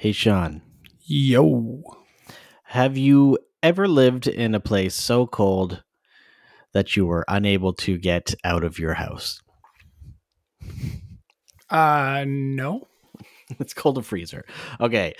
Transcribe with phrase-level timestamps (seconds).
[0.00, 0.62] Hey, Sean,
[1.04, 1.82] Yo.
[2.62, 5.82] have you ever lived in a place so cold
[6.72, 9.42] that you were unable to get out of your house?
[11.68, 12.88] Uh no.
[13.60, 14.46] it's called a freezer.
[14.80, 15.12] Okay.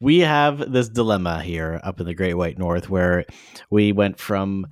[0.00, 3.26] We have this dilemma here up in the Great White North where
[3.70, 4.66] we went from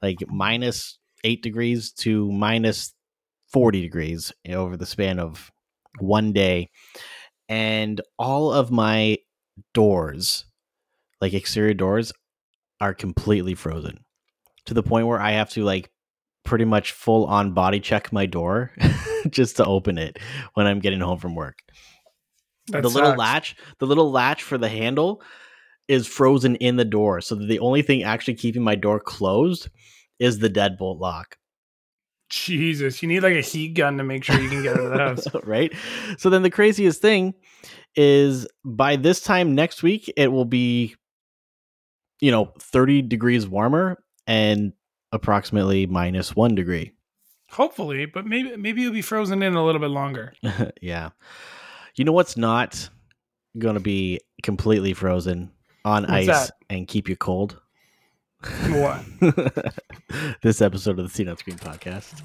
[0.00, 2.94] like minus eight degrees to minus
[3.48, 5.52] 40 degrees over the span of
[5.98, 6.70] one day.
[7.52, 9.18] And all of my
[9.74, 10.46] doors,
[11.20, 12.10] like exterior doors,
[12.80, 14.06] are completely frozen
[14.64, 15.90] to the point where I have to like
[16.46, 18.72] pretty much full on body check my door
[19.28, 20.18] just to open it
[20.54, 21.58] when I'm getting home from work.
[22.68, 25.22] That the little latch the little latch for the handle
[25.88, 29.68] is frozen in the door so the only thing actually keeping my door closed
[30.18, 31.36] is the deadbolt lock
[32.32, 34.90] Jesus, you need like a heat gun to make sure you can get out of
[34.90, 34.98] the
[35.30, 35.44] house.
[35.44, 35.70] right
[36.16, 37.34] so then the craziest thing
[37.94, 40.96] is by this time next week it will be
[42.20, 44.72] you know 30 degrees warmer and
[45.12, 46.92] approximately minus one degree
[47.50, 50.32] Hopefully, but maybe maybe you'll be frozen in a little bit longer.
[50.80, 51.10] yeah
[51.96, 52.88] you know what's not
[53.58, 55.52] going to be completely frozen
[55.84, 56.50] on What's ice that?
[56.70, 57.60] and keep you cold
[58.42, 59.04] What?
[60.42, 62.20] this episode of the Scene on Screen podcast.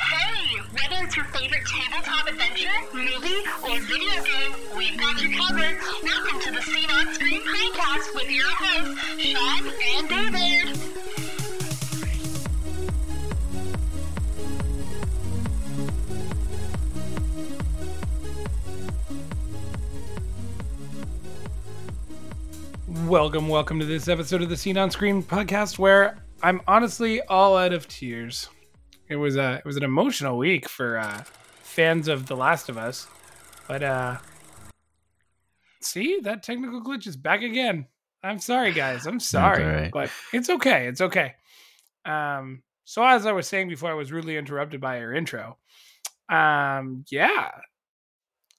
[0.00, 5.78] Hey, whether it's your favorite tabletop adventure, movie, or video game, we've got you covered.
[6.02, 11.31] Welcome to the Scene on Screen podcast with your hosts, Sean and David.
[23.08, 27.56] Welcome, welcome to this episode of the Scene on Screen podcast where I'm honestly all
[27.56, 28.48] out of tears.
[29.08, 31.22] It was a it was an emotional week for uh
[31.62, 33.06] fans of The Last of Us.
[33.66, 34.18] But uh
[35.80, 37.86] see, that technical glitch is back again.
[38.22, 39.06] I'm sorry guys.
[39.06, 39.64] I'm sorry.
[39.64, 39.92] alright.
[39.92, 40.86] But it's okay.
[40.86, 41.34] It's okay.
[42.04, 45.58] Um so as I was saying before I was rudely interrupted by your intro.
[46.28, 47.50] Um yeah.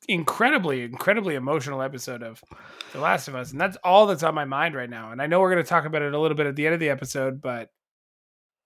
[0.08, 2.44] Incredibly, incredibly emotional episode of
[2.92, 3.52] The Last of Us.
[3.52, 5.12] And that's all that's on my mind right now.
[5.12, 6.80] And I know we're gonna talk about it a little bit at the end of
[6.80, 7.70] the episode, but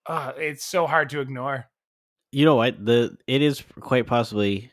[0.06, 1.66] uh, it's so hard to ignore.
[2.32, 2.84] You know what?
[2.84, 4.72] The it is quite possibly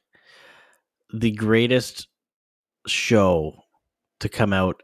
[1.13, 2.09] the greatest
[2.87, 3.55] show
[4.21, 4.83] to come out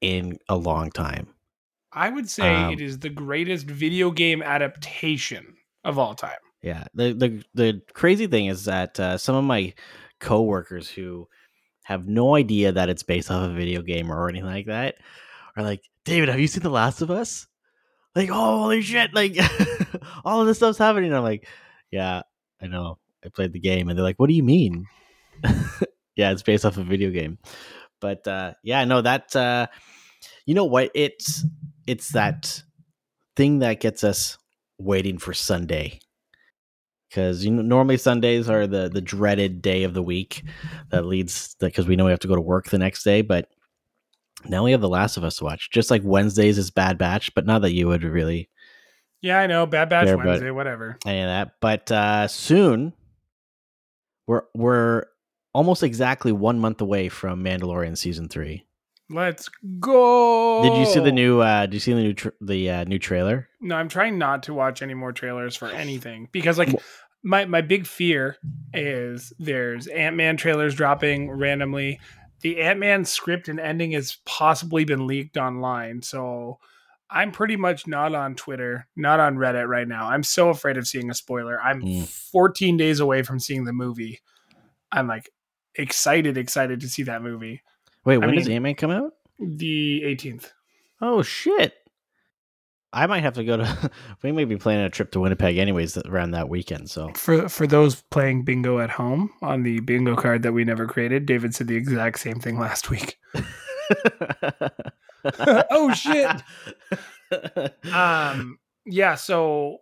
[0.00, 1.28] in a long time.
[1.92, 6.38] I would say Um, it is the greatest video game adaptation of all time.
[6.62, 6.84] Yeah.
[6.94, 9.74] The the the crazy thing is that uh, some of my
[10.20, 11.28] coworkers who
[11.84, 14.96] have no idea that it's based off a video game or anything like that
[15.56, 17.46] are like, "David, have you seen The Last of Us?"
[18.14, 19.14] Like, holy shit!
[19.14, 19.36] Like,
[20.24, 21.12] all of this stuff's happening.
[21.12, 21.48] I'm like,
[21.90, 22.22] "Yeah,
[22.60, 22.98] I know.
[23.24, 24.86] I played the game." And they're like, "What do you mean?"
[26.16, 27.38] yeah, it's based off a video game.
[28.00, 29.66] But uh, yeah, no, that uh,
[30.46, 30.90] you know what?
[30.94, 31.44] It's
[31.86, 32.62] it's that
[33.36, 34.36] thing that gets us
[34.78, 36.00] waiting for Sunday
[37.08, 40.42] because you know normally Sundays are the the dreaded day of the week
[40.90, 43.22] that leads because we know we have to go to work the next day.
[43.22, 43.48] But
[44.46, 45.70] now we have The Last of Us to watch.
[45.70, 48.48] Just like Wednesdays is Bad Batch, but not that you would really
[49.20, 49.66] Yeah, I know.
[49.66, 50.96] Bad Batch but- Wednesday, whatever.
[51.06, 51.52] any of that.
[51.60, 52.92] But uh, soon
[54.26, 55.06] we're we're
[55.54, 58.64] almost exactly one month away from Mandalorian season three.
[59.10, 59.48] Let's
[59.80, 60.62] go.
[60.62, 61.40] Did you see the new?
[61.40, 63.48] uh Did you see the new tr- the uh, new trailer?
[63.60, 66.70] No, I'm trying not to watch any more trailers for anything because, like,
[67.22, 68.36] my my big fear
[68.74, 72.00] is there's Ant Man trailers dropping randomly.
[72.42, 76.58] The Ant Man script and ending has possibly been leaked online, so
[77.10, 80.06] I'm pretty much not on Twitter, not on Reddit right now.
[80.08, 81.58] I'm so afraid of seeing a spoiler.
[81.60, 82.06] I'm Mm.
[82.06, 84.20] 14 days away from seeing the movie.
[84.92, 85.30] I'm like
[85.74, 87.62] excited, excited to see that movie.
[88.04, 89.12] Wait, when does mean- Ant Man come out?
[89.38, 90.50] The 18th.
[91.00, 91.74] Oh shit!
[92.92, 93.90] I might have to go to.
[94.22, 96.90] we may be planning a trip to Winnipeg anyways around that weekend.
[96.90, 100.86] So For for those playing bingo at home on the bingo card that we never
[100.86, 103.18] created, David said the exact same thing last week.
[105.70, 106.42] oh shit.
[107.92, 109.78] Um yeah, so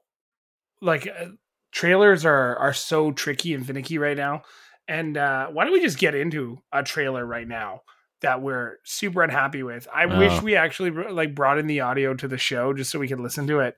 [0.82, 1.26] like uh,
[1.70, 4.42] trailers are are so tricky and finicky right now.
[4.88, 7.82] And uh why don't we just get into a trailer right now
[8.20, 9.86] that we're super unhappy with.
[9.94, 10.18] I Oh.
[10.18, 13.20] wish we actually like brought in the audio to the show just so we could
[13.20, 13.76] listen to it.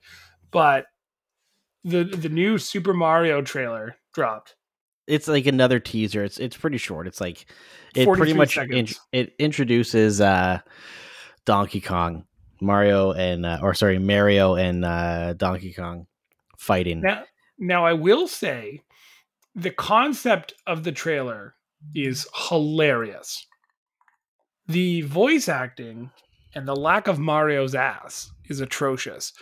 [0.51, 0.87] But
[1.85, 4.55] the the new Super Mario trailer dropped.
[5.07, 6.23] it's like another teaser.
[6.25, 7.07] It's it's pretty short.
[7.07, 7.47] It's like
[7.95, 10.61] it pretty much in, it introduces uh
[11.47, 12.25] Donkey Kong,
[12.61, 16.07] Mario and uh, or sorry Mario and uh, Donkey Kong
[16.59, 17.01] fighting.
[17.01, 17.25] Now,
[17.59, 18.83] now I will say
[19.55, 21.55] the concept of the trailer
[21.95, 23.47] is hilarious.
[24.69, 26.11] The voice acting
[26.55, 29.33] and the lack of Mario's ass is atrocious.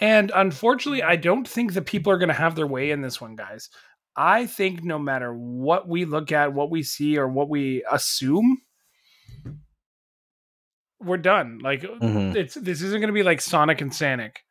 [0.00, 3.20] And unfortunately, I don't think the people are going to have their way in this
[3.20, 3.70] one, guys.
[4.16, 8.60] I think no matter what we look at, what we see, or what we assume,
[11.00, 11.58] we're done.
[11.62, 12.34] Like Mhm.
[12.36, 14.44] it's this isn't going to be like Sonic and Sonic.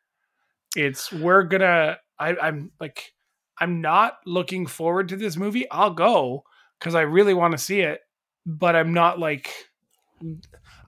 [0.76, 1.98] It's we're gonna.
[2.18, 3.12] I, I'm like,
[3.58, 5.70] I'm not looking forward to this movie.
[5.70, 6.44] I'll go
[6.78, 8.00] because I really want to see it,
[8.46, 9.50] but I'm not like,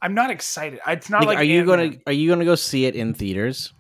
[0.03, 0.81] I'm not excited.
[0.87, 1.39] It's not Like, like.
[1.39, 1.89] are you Ant-Man.
[1.91, 3.73] gonna are you gonna go see it in theaters?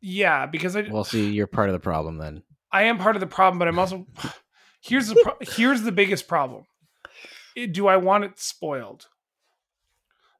[0.00, 2.42] Yeah, because I Well, see, you're part of the problem then.
[2.72, 4.06] I am part of the problem, but I'm also
[4.82, 6.64] here's the pro- here's the biggest problem.
[7.72, 9.06] Do I want it spoiled?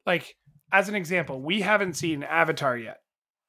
[0.06, 0.34] Like
[0.72, 2.98] as an example, we haven't seen Avatar yet.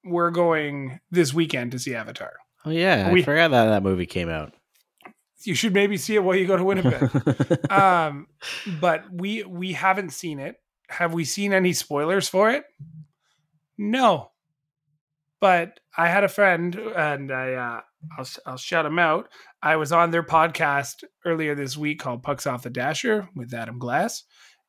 [0.03, 2.33] We're going this weekend to see Avatar.
[2.65, 4.53] Oh yeah, We- I forgot that that movie came out.
[5.45, 7.71] You should maybe see it while you go to Winnipeg.
[7.71, 8.27] um,
[8.79, 10.55] but we we haven't seen it.
[10.89, 12.63] Have we seen any spoilers for it?
[13.77, 14.31] No.
[15.39, 17.81] But I had a friend, and I uh,
[18.17, 19.29] I'll I'll shout him out.
[19.61, 23.79] I was on their podcast earlier this week called Pucks Off the Dasher with Adam
[23.79, 24.23] Glass,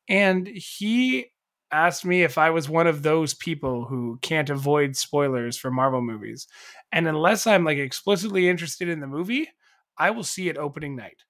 [0.09, 1.27] and he
[1.71, 6.01] asked me if I was one of those people who can't avoid spoilers for Marvel
[6.01, 6.47] movies.
[6.91, 9.49] And unless I'm like explicitly interested in the movie,
[9.97, 11.23] I will see it opening night.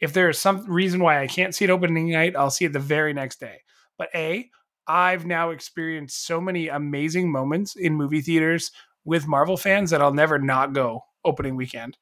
[0.00, 2.72] If there is some reason why I can't see it opening night, I'll see it
[2.72, 3.62] the very next day.
[3.96, 4.50] But A,
[4.86, 8.70] I've now experienced so many amazing moments in movie theaters
[9.04, 11.98] with Marvel fans that I'll never not go opening weekend.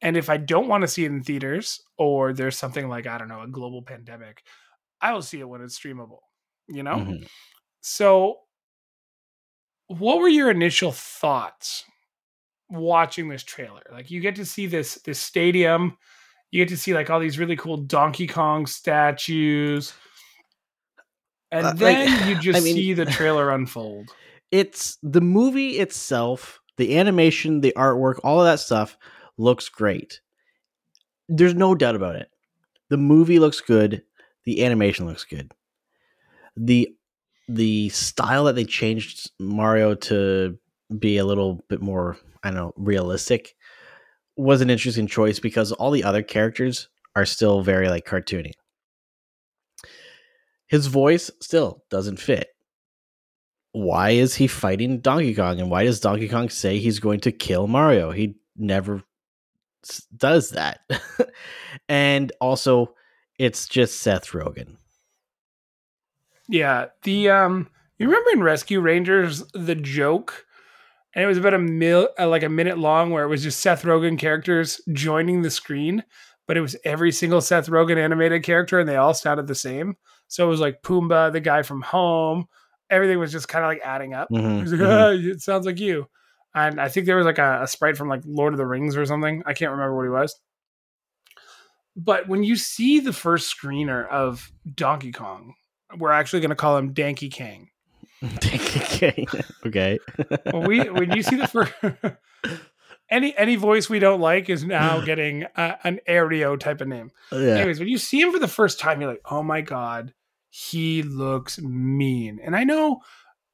[0.00, 3.18] And if I don't want to see it in theaters or there's something like, I
[3.18, 4.42] don't know, a global pandemic,
[5.00, 6.20] I will see it when it's streamable,
[6.68, 6.96] you know?
[6.96, 7.28] Mhm.
[7.80, 8.40] So,
[9.88, 11.84] what were your initial thoughts
[12.68, 13.82] watching this trailer?
[13.90, 15.96] Like, you get to see this this stadium,
[16.50, 19.92] you get to see like all these really cool Donkey Kong statues,
[21.50, 24.10] and Uh, like, then you just I mean- see the trailer unfold.
[24.50, 28.96] It's the movie itself, the animation, the artwork, all of that stuff
[29.36, 30.20] looks great.
[31.28, 32.30] There's no doubt about it.
[32.88, 34.02] The movie looks good,
[34.44, 35.52] the animation looks good.
[36.56, 36.94] The
[37.46, 40.58] the style that they changed Mario to
[40.96, 43.54] be a little bit more, I don't know, realistic
[44.36, 48.52] was an interesting choice because all the other characters are still very like cartoony.
[50.68, 52.48] His voice still doesn't fit
[53.72, 55.60] why is he fighting Donkey Kong?
[55.60, 58.10] And why does Donkey Kong say he's going to kill Mario?
[58.10, 59.02] He never
[60.16, 60.80] does that.
[61.88, 62.94] and also,
[63.38, 64.76] it's just Seth Rogen.
[66.48, 67.68] Yeah, the um,
[67.98, 70.46] you remember in Rescue Rangers the joke,
[71.14, 73.60] and it was about a mil, uh, like a minute long, where it was just
[73.60, 76.02] Seth Rogen characters joining the screen,
[76.46, 79.96] but it was every single Seth Rogen animated character, and they all sounded the same.
[80.28, 82.46] So it was like Pumbaa, the guy from Home.
[82.90, 84.28] Everything was just kind of like adding up.
[84.30, 84.86] Mhm, He's like, mhm.
[84.88, 86.06] "Ah, it sounds like you.
[86.54, 88.96] And I think there was like a, a sprite from like Lord of the Rings
[88.96, 89.42] or something.
[89.46, 90.34] I can't remember what he was.
[91.96, 95.54] But when you see the first screener of Donkey Kong,
[95.96, 97.68] we're actually going to call him Danky Kang.
[98.22, 99.26] Okay.
[99.66, 99.98] okay.
[100.50, 101.72] When we when you see the first
[103.10, 107.10] any any voice we don't like is now getting uh, an Aereo type of name.
[107.32, 107.56] yeah.
[107.56, 110.12] Anyways, when you see him for the first time, you're like, oh my god,
[110.50, 112.38] he looks mean.
[112.42, 113.00] And I know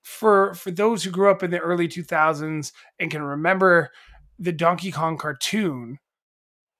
[0.02, 3.90] for for those who grew up in the early 2000s and can remember
[4.38, 5.98] the Donkey Kong cartoon,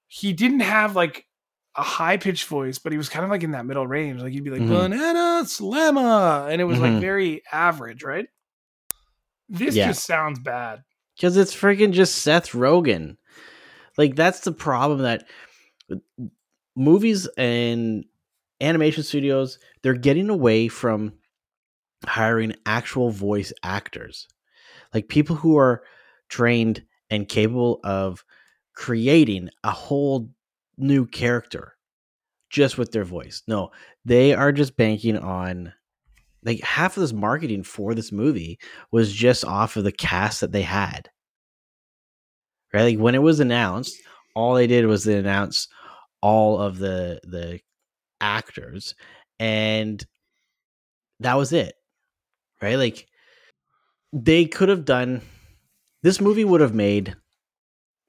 [0.07, 1.25] he didn't have like
[1.77, 4.21] a high pitched voice, but he was kind of like in that middle range.
[4.21, 4.69] Like he'd be like Mhm.
[4.69, 6.99] banana slamma, and it was like Mhm.
[7.01, 8.27] very average, right?
[9.49, 9.87] This Yeah.
[9.87, 10.83] just sounds bad.
[11.15, 13.17] Because it's freaking just Seth Rogen.
[13.97, 15.25] Like, that's the problem that
[16.75, 18.05] movies and
[18.59, 21.13] animation studios, they're getting away from
[22.05, 24.27] hiring actual voice actors.
[24.93, 25.83] Like, people who are
[26.27, 28.25] trained and capable of
[28.73, 30.29] creating a whole
[30.77, 31.75] new character
[32.49, 33.43] just with their voice.
[33.47, 33.71] No,
[34.05, 35.73] they are just banking on
[36.43, 38.59] like half of this marketing for this movie
[38.91, 41.09] was just off of the cast that they had.
[42.73, 42.83] Right?
[42.83, 43.95] Like when it was announced,
[44.35, 45.67] all they did was they announce
[46.21, 47.59] all of the the
[48.21, 48.95] actors
[49.39, 50.05] and
[51.19, 51.75] that was it.
[52.61, 52.75] Right?
[52.75, 53.07] Like
[54.13, 55.21] they could have done
[56.03, 57.15] this movie would have made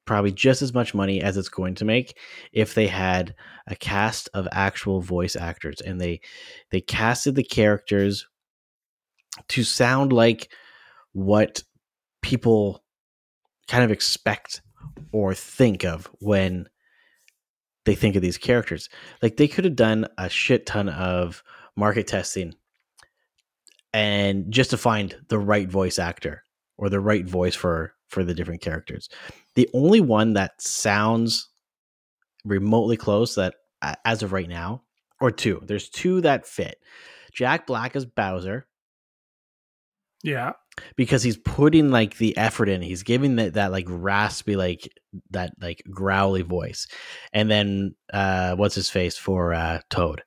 [0.06, 2.16] probably just as much money as it's going to make
[2.52, 3.34] if they had
[3.66, 6.20] a cast of actual voice actors and they
[6.70, 8.26] they casted the characters
[9.48, 10.50] to sound like
[11.12, 11.62] what
[12.22, 12.82] people
[13.68, 14.62] kind of expect
[15.12, 16.68] or think of when
[17.84, 18.88] they think of these characters.
[19.22, 21.42] Like they could have done a shit ton of
[21.76, 22.54] market testing
[23.92, 26.42] and just to find the right voice actor
[26.76, 29.08] or the right voice for for the different characters.
[29.54, 31.48] The only one that sounds
[32.44, 33.54] remotely close that
[34.04, 34.82] as of right now,
[35.20, 35.60] or two.
[35.64, 36.78] There's two that fit.
[37.32, 38.66] Jack Black is Bowser
[40.22, 40.52] Yeah.
[40.96, 42.82] because he's putting like the effort in.
[42.82, 44.88] He's giving that that like raspy, like
[45.30, 46.86] that like growly voice.
[47.32, 50.22] And then uh what's his face for uh Toad?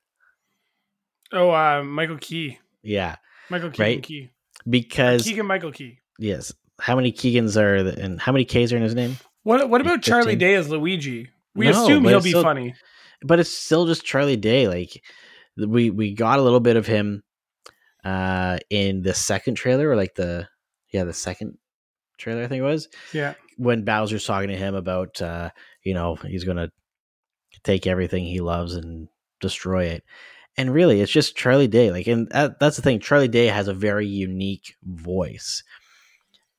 [1.32, 2.58] Oh, uh, Michael Key.
[2.82, 3.16] Yeah.
[3.50, 4.02] Michael Keegan Right.
[4.02, 4.30] Key.
[4.68, 5.98] Because Keegan Michael Key.
[6.18, 9.16] yes, how many Keegans are th- and how many K's are in his name?
[9.42, 11.28] What What about Charlie Day as Luigi?
[11.54, 12.74] We No, assume he'll be still- funny.
[13.22, 14.68] but it's still just Charlie Day.
[14.68, 15.02] Like
[15.56, 17.22] we we got a little bit of him
[18.04, 20.48] uh in the second trailer or like the
[20.92, 21.58] yeah, the second
[22.18, 22.88] trailer I think it was.
[23.12, 23.34] Yeah.
[23.56, 25.50] When Bowser's talking to him about uh,
[25.84, 26.70] you know, he's gonna
[27.62, 29.08] take everything he loves and
[29.40, 30.02] destroy it.
[30.56, 31.90] And really it's just Charlie Day.
[31.90, 35.62] Like and that, that's the thing, Charlie Day has a very unique voice.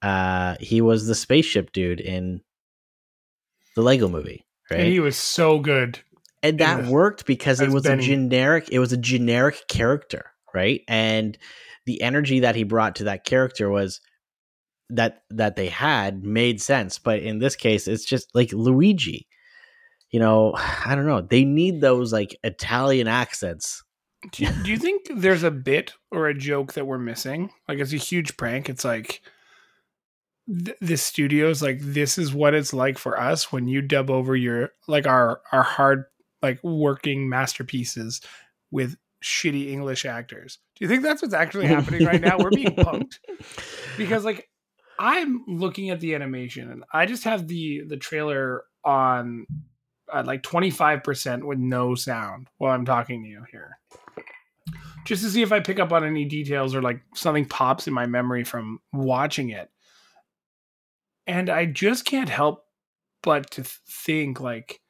[0.02, 2.42] Uh he was the spaceship dude in
[3.76, 4.82] the Lego movie, right?
[4.82, 6.00] And he was so good.
[6.44, 8.04] and that the- worked because it was Benny.
[8.04, 11.38] a generic it was a generic character right and
[11.86, 14.02] the energy that he brought to that character was
[14.90, 19.28] that that they had made sense but in this case it's just like luigi
[20.10, 20.54] you know
[20.86, 23.84] i don't know they need those like italian accents
[24.34, 27.52] Do you, do you think there's a bit or a joke that we're missing?
[27.70, 28.70] Like it's a huge prank.
[28.70, 29.22] It's like
[30.48, 34.36] th- the studio's like this is what it's like for us when you dub over
[34.36, 36.06] your like our our hard
[36.42, 38.22] like working masterpieces
[38.72, 40.58] with shitty English actors.
[40.76, 42.38] Do you think that's what's actually happening right now?
[42.38, 43.20] We're being punked
[43.98, 44.50] because like
[44.98, 49.46] I'm looking at the animation and I just have the the trailer on
[50.14, 53.78] at like 25% with no sound while I'm talking to you here.
[55.06, 57.94] Just to see if I pick up on any details or like something pops in
[57.94, 59.70] my memory from watching it.
[61.32, 62.66] And I just can't help
[63.24, 64.82] but to think like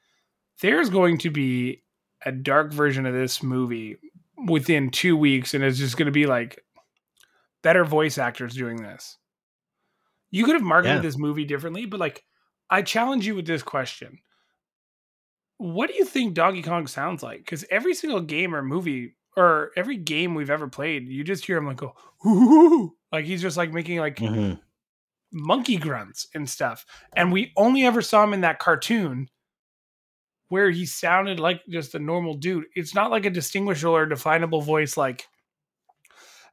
[0.61, 1.83] there's going to be
[2.25, 3.97] a dark version of this movie
[4.47, 6.63] within 2 weeks and it's just going to be like
[7.61, 9.17] better voice actors doing this.
[10.31, 11.01] You could have marketed Yeah.
[11.01, 12.23] this movie differently, but like
[12.69, 14.19] I challenge you with this question.
[15.57, 17.39] What do you think Donkey Kong sounds like?
[17.39, 21.57] Because every single game or movie or every game we've ever played, you just hear
[21.57, 21.95] him like go,
[22.25, 24.59] Ooh, like he's just like making like Mhm.
[25.31, 26.85] Monkey grunts and stuff.
[27.15, 29.29] And we only ever saw him in that cartoon
[30.49, 32.65] where he sounded like just a normal dude.
[32.75, 35.27] It's not like a distinguishable or definable voice like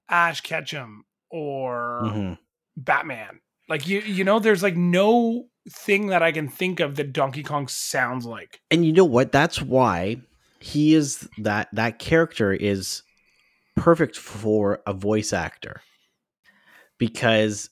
[0.09, 2.39] Ash Ketchum or Mhm.
[2.77, 3.41] Batman.
[3.69, 7.43] Like you you know, there's like no thing that I can think of that Donkey
[7.43, 8.61] Kong sounds like.
[8.71, 10.23] and you know what that's why
[10.61, 13.03] he is that that character is
[13.77, 15.83] perfect for a voice actor
[16.99, 17.69] because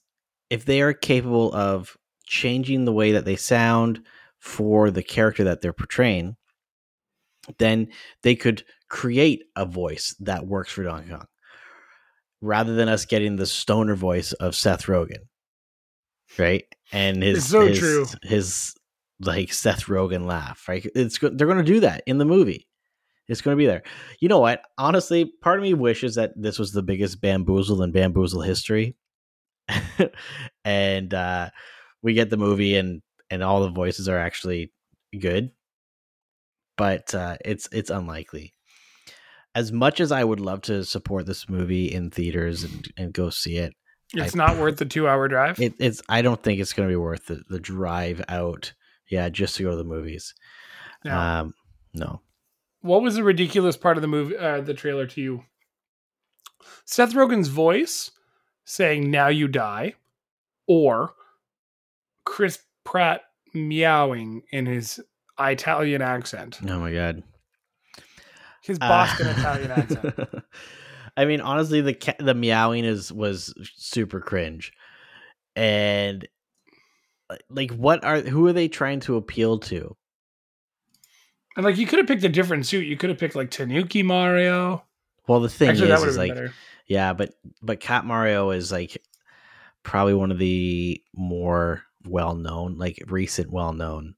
[0.50, 4.00] if they are capable of changing the way that they sound
[4.38, 6.36] for the character that they're portraying
[7.58, 7.88] then
[8.22, 11.26] they could create a voice that works for Donkey Kong
[12.40, 15.28] rather than us getting the stoner voice of Seth Rogen
[16.38, 18.06] right and his It's so his, true.
[18.22, 18.74] his
[19.20, 20.86] like Seth Rogen laugh, right?
[20.94, 22.68] It's they're going to do that in the movie.
[23.28, 23.82] It's going to be there.
[24.20, 24.62] You know what?
[24.78, 28.94] Honestly, part of me wishes that this was the biggest bamboozle in bamboozle history,
[30.64, 31.50] and uh,
[32.02, 34.72] we get the movie and and all the voices are actually
[35.18, 35.50] good,
[36.76, 38.52] but uh, it's it's unlikely.
[39.54, 43.30] As much as I would love to support this movie in theaters and, and go
[43.30, 43.72] see it,
[44.12, 45.58] It's I- not worth the two hour drive.
[45.60, 48.72] it, it's I don't think it's going to be worth the, the drive out.
[49.08, 50.34] Yeah, just to go to the movies.
[51.04, 51.16] No.
[51.18, 51.54] Um,
[51.94, 52.20] no.
[52.80, 55.44] what was the ridiculous part of the movie uh, the trailer to you?
[56.84, 58.10] Seth Rogen's voice
[58.66, 59.94] saying "Now you die,"
[60.66, 61.14] or
[62.24, 63.22] Chris Pratt
[63.54, 65.00] meowing in his
[65.40, 67.22] Italian accent, Oh my god.
[68.62, 70.28] his Uh, Boston Italian accent.
[71.16, 74.72] I mean, honestly, the ca- the meowing is was super cringe,
[75.54, 76.26] and
[77.30, 79.96] like- like, what are who are they trying to appeal to?
[81.56, 82.86] And like you could have picked a different suit.
[82.86, 84.84] You could have picked like Tanuki Mario.
[85.26, 86.52] Well, the thing Actually, that is, is like, better.
[86.86, 89.02] Yeah, but but Cat Mario is like
[89.82, 94.14] probably one of the more well known, like recent well known.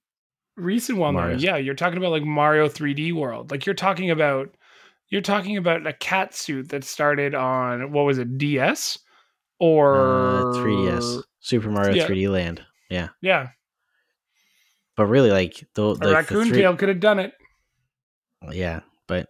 [0.56, 1.12] Recent though.
[1.12, 3.50] Mario's- Yeah, you're talking about like Mario 3D World.
[3.50, 4.54] Like you're talking about
[5.08, 8.98] you're talking about a cat suit that started on what was it, DS
[9.58, 12.06] or uh, 3DS, Super Mario yeah.
[12.06, 12.62] 3D Land.
[12.90, 13.48] Yeah, Yeah,
[14.96, 17.32] but really, like the a like the raccoon three- tail could have done it.
[18.50, 19.28] Yeah, but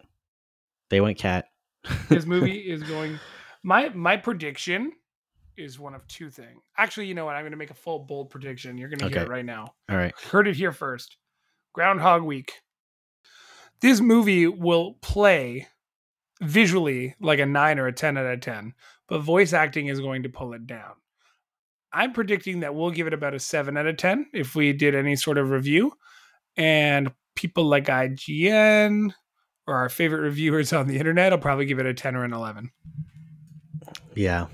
[0.89, 1.45] they went cat.
[2.09, 3.19] This movie is going
[3.63, 4.93] My my prediction
[5.57, 6.61] is one of two things.
[6.77, 7.35] Actually, you know what?
[7.35, 8.77] I'm going to make a full bold prediction.
[8.77, 9.73] You're going to hear it right now.
[9.89, 10.13] All right.
[10.31, 11.17] Heard it here first.
[11.73, 12.53] Groundhog Week.
[13.81, 15.67] This movie will play
[16.41, 18.73] visually like a 9 or a 10 out of 10,
[19.07, 20.93] but voice acting is going to pull it down.
[21.91, 24.95] I'm predicting that we'll give it about a 7 out of 10 if we did
[24.95, 25.93] any sort of review.
[26.55, 29.13] And people like IGN
[29.65, 32.33] or our favorite reviewers on the internet will probably give it a 10 or an
[32.33, 32.71] 11.
[34.19, 34.47] Yeah.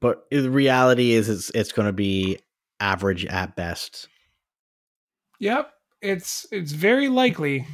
[0.00, 2.38] But the reality is, it's it's going to be
[2.80, 4.08] average at best.
[5.38, 5.70] Yep,
[6.00, 7.66] it's it's very likely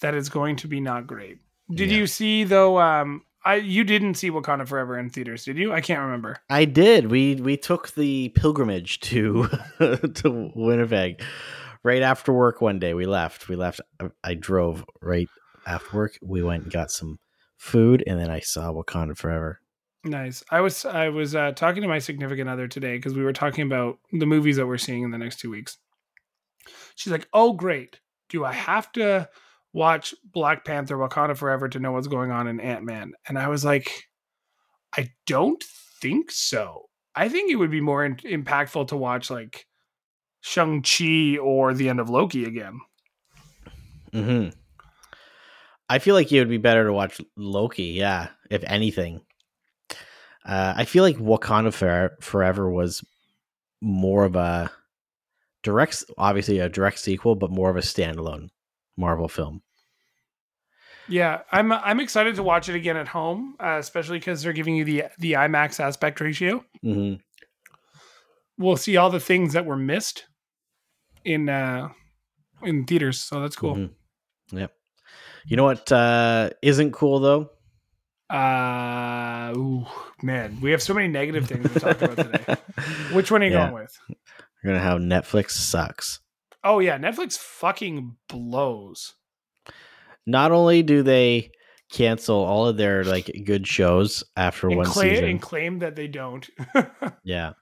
[0.00, 1.38] that it's going to be not great.
[1.72, 1.96] Did Yeah.
[1.98, 2.78] you see though?
[2.78, 5.72] Um, I you didn't see Wakanda Forever in theaters, did you?
[5.72, 6.36] I can't remember.
[6.48, 7.10] I did.
[7.10, 11.20] We we took the pilgrimage to to Winnipeg
[11.82, 12.94] right after work one day.
[12.94, 13.48] We left.
[13.48, 13.80] We left.
[14.00, 15.28] I- I drove right
[15.66, 16.18] after work.
[16.22, 17.18] We went and got some
[17.56, 19.60] food, and then I saw Wakanda Forever.
[20.04, 20.44] Nice.
[20.50, 23.66] I was I was uh, talking to my significant other today because we were talking
[23.66, 25.78] about the movies that we're seeing in the next two weeks.
[26.94, 28.00] She's like, "Oh, great!
[28.28, 29.28] Do I have to
[29.72, 33.48] watch Black Panther: Wakanda Forever to know what's going on in Ant Man?" And I
[33.48, 34.04] was like,
[34.94, 35.62] "I don't
[36.02, 36.90] think so.
[37.14, 39.66] I think it would be more in- impactful to watch like
[40.42, 42.78] Shang Chi or the end of Loki again."
[44.12, 44.48] hmm
[45.88, 47.84] I feel like it would be better to watch Loki.
[47.84, 49.20] Yeah, if anything.
[50.44, 53.02] Uh, I feel like Wakanda Forever, Forever was
[53.80, 54.70] more of a
[55.62, 58.48] direct, obviously a direct sequel, but more of a standalone
[58.96, 59.62] Marvel film.
[61.08, 64.74] Yeah, I'm I'm excited to watch it again at home, uh, especially because they're giving
[64.76, 66.64] you the the IMAX aspect ratio.
[66.82, 67.14] hmm
[68.56, 70.26] we'll see all the things that were missed
[71.24, 71.88] in uh
[72.62, 73.90] in theaters so that's cool Mhm.
[74.52, 74.72] Yep.
[75.46, 77.50] You know what uh, isn't cool though?
[78.30, 79.84] Uh ooh,
[80.22, 82.56] man we have so many negative things to talk about today
[83.12, 83.70] which one are you Yeah.
[83.70, 83.98] going with
[84.62, 86.20] We're gonna have Netflix sucks.
[86.64, 89.14] oh yeah netflix fucking blows
[90.26, 91.50] Not only do they
[91.92, 95.94] cancel all of their like good shows after and, one claim, season, and claim that
[95.94, 96.48] they don't
[97.24, 97.52] yeah,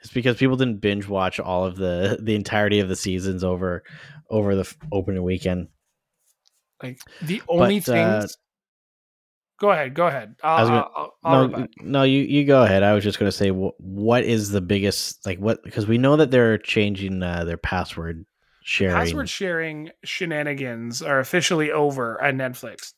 [0.00, 3.82] it's because people didn't binge watch all of the the entirety of the seasons over
[4.30, 5.68] over the opening weekend.
[6.82, 8.36] like the only But, uh, things
[9.60, 12.82] go ahead go ahead i'll, gonna- I'll, I'll no, no, you you go ahead.
[12.82, 16.16] I was just gonna say wh- what is the biggest like what because we know
[16.16, 18.24] that they're changing uh, their password
[18.62, 18.96] sharing.
[18.96, 22.92] Password sharing shenanigans are officially over at Netflix.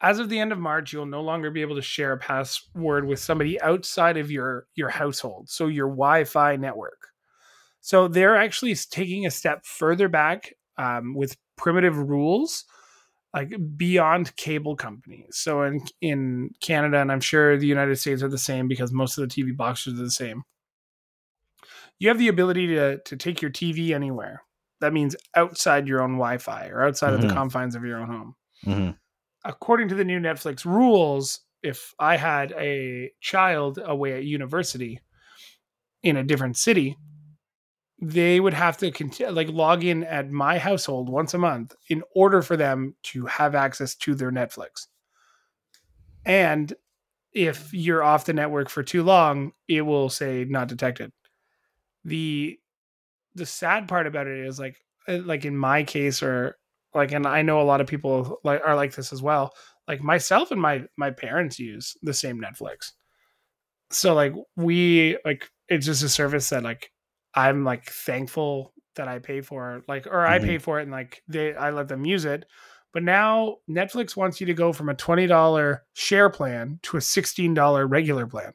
[0.00, 3.06] As of the end of March, you'll no longer be able to share a password
[3.06, 7.08] with somebody outside of your your household, so your Wi-Fi network.
[7.80, 12.64] So they're actually taking a step further back um, with primitive rules,
[13.34, 15.36] like beyond cable companies.
[15.38, 19.18] So in in Canada, and I'm sure the United States are the same because most
[19.18, 20.44] of the TV boxes are the same.
[21.98, 24.42] You have the ability to to take your TV anywhere.
[24.80, 27.28] That means outside your own Wi-Fi or outside of Mhm.
[27.28, 28.98] the confines of your own home Mhm.
[29.44, 35.00] according to the new Netflix rules, if I had a child away at university
[36.02, 36.96] in a different city,
[38.04, 38.92] they would have to
[39.30, 43.54] like log in at my household once a month in order for them to have
[43.54, 44.88] access to their Netflix.
[46.24, 46.74] And
[47.32, 51.12] if you're off the network for too long, it will say not detected.
[52.04, 52.58] The
[53.36, 56.56] the sad part about it is like uh, like in my case or
[56.94, 59.54] like and I know a lot of people like are like this as well.
[59.86, 62.90] Like myself and my my parents use the same Netflix.
[63.92, 66.91] So like we like it's just a service that like
[67.34, 70.44] I'm like thankful that I pay for it, like or I Mhm.
[70.44, 72.44] pay for it and like they I let them use it.
[72.92, 77.86] But now Netflix wants you to go from a $20 share plan to a $16
[77.86, 78.52] regular plan.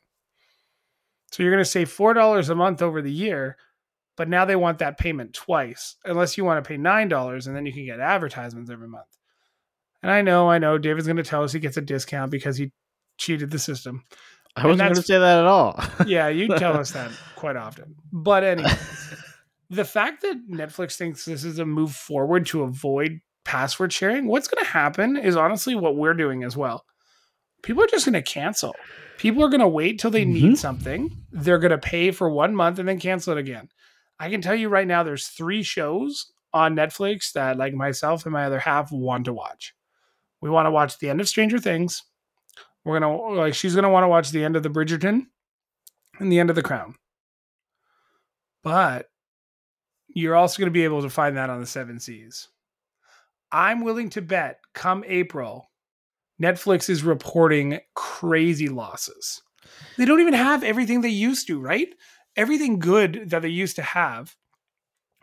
[1.31, 3.57] So you're going to save $4 a month over the year,
[4.15, 7.65] but now they want that payment twice, unless you want to pay $9 and then
[7.65, 9.07] you can get advertisements every month.
[10.03, 12.57] And I know, I know David's going to tell us he gets a discount because
[12.57, 12.71] he
[13.17, 14.03] cheated the system.
[14.57, 15.79] I wasn't going to say that at all.
[16.07, 17.95] Yeah, you tell us that quite often.
[18.11, 18.73] But anyway,
[19.69, 24.47] the fact that Netflix thinks this is a move forward to avoid password sharing, what's
[24.47, 26.85] going to happen is honestly what we're doing as well.
[27.61, 28.75] People are just going to cancel.
[29.17, 30.33] People are going to wait till they Mhm.
[30.33, 31.11] need something.
[31.31, 33.69] They're going to pay for one month and then cancel it again.
[34.19, 38.33] I can tell you right now, there's three shows on Netflix that, like myself and
[38.33, 39.73] my other half, want to watch.
[40.41, 42.03] We want to watch the end of Stranger Things.
[42.87, 45.27] We're gonna like she's gonna want to watch the end of the Bridgerton
[46.19, 46.95] and the end of the Crown.
[48.63, 49.09] But
[50.07, 52.47] you're also to be able to find that on the Seven Seas.
[53.51, 55.69] I'm willing to bet come April
[56.41, 59.41] Netflix is reporting crazy losses.
[59.97, 61.89] They don't even have everything they used to, right?
[62.37, 64.33] Everything good that they used to have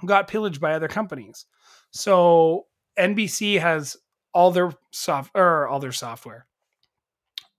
[0.05, 1.47] got pillaged by other companies.
[1.93, 2.67] So
[2.99, 3.97] NBC has
[4.35, 6.47] all their soft or all their software,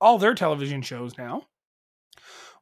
[0.01, 1.43] all their television shows now,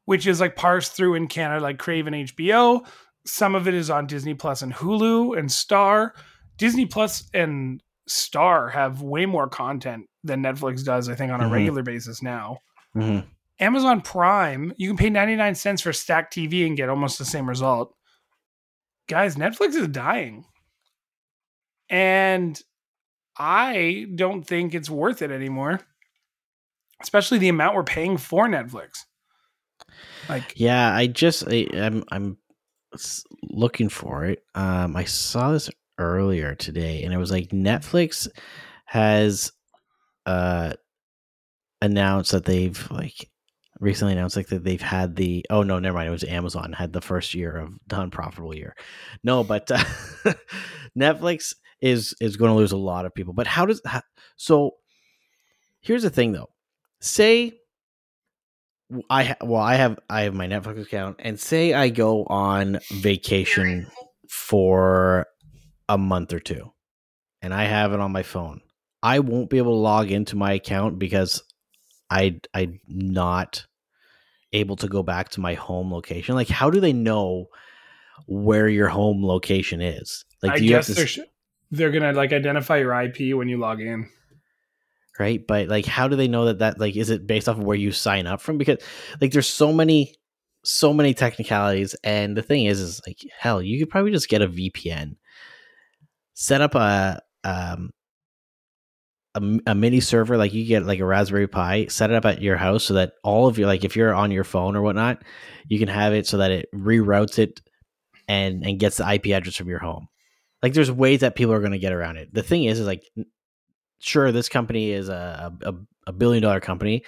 [0.04, 2.86] which is like parsed through in Canada, like Crave and HBO.
[3.26, 6.14] Some of it is on Disney Plus and Hulu and Star.
[6.58, 11.44] Disney Plus and Star have way more content than Netflix does, I think, on a
[11.44, 11.52] Mhm.
[11.52, 12.58] regular basis now.
[12.94, 13.26] Mhm.
[13.60, 17.48] Amazon Prime, you can pay 99 cents for Stack TV and get almost the same
[17.48, 17.94] result.
[19.08, 20.44] Guys, Netflix is dying.
[21.88, 22.60] And
[23.36, 25.80] I don't think it's worth it anymore.
[27.04, 29.04] Especially the amount we're paying for Netflix.
[30.28, 32.38] Like Yeah, I just I, I'm I'm
[33.42, 34.42] looking for it.
[34.54, 38.28] Um, I saw this earlier today, and it was like Netflix
[38.86, 39.52] has
[40.26, 40.72] uh
[41.82, 43.30] announced that they've like
[43.80, 46.92] recently announced like that they've had the oh no never mind it was Amazon had
[46.92, 48.74] the first year of the unprofitable year.
[49.22, 49.84] No, but uh,
[50.98, 53.34] Netflix is is going to lose a lot of people.
[53.34, 54.02] But how does how,
[54.36, 54.72] so?
[55.80, 56.48] Here's the thing though.
[57.04, 57.52] Say
[59.10, 62.78] I ha- well, I have I have my Netflix account, and say I go on
[62.92, 63.88] vacation
[64.30, 65.26] for
[65.86, 66.72] a month or two,
[67.42, 68.62] and I have it on my phone.
[69.02, 71.42] I won't be able to log into my account because
[72.08, 73.66] I I'm not
[74.54, 76.34] able to go back to my home location.
[76.34, 77.48] Like, how do they know
[78.26, 80.24] where your home location is?
[80.42, 81.30] Like, I do you have guess to they're s-
[81.70, 84.08] they're gonna like identify your IP when you log in.
[85.18, 85.44] Right?
[85.46, 87.76] But like how do they know that that like is it based off of where
[87.76, 88.58] you sign up from?
[88.58, 88.78] Because
[89.20, 90.14] like there's so many
[90.64, 94.40] so many technicalities and the thing is is like hell you could probably just get
[94.40, 95.14] a vpn
[96.32, 97.90] set up a um
[99.34, 102.40] a, a, mini server like you get like a raspberry pi set it up at
[102.40, 105.22] your house so that all of your like if you're on your phone or whatnot
[105.68, 107.60] you can have it so that it reroutes it
[108.28, 110.08] and and gets the ip address from your home.
[110.62, 112.32] Like there's ways that people are going to get around it.
[112.32, 113.02] The thing is is like
[114.04, 115.74] sure this company is a, a,
[116.06, 117.02] a billion dollar company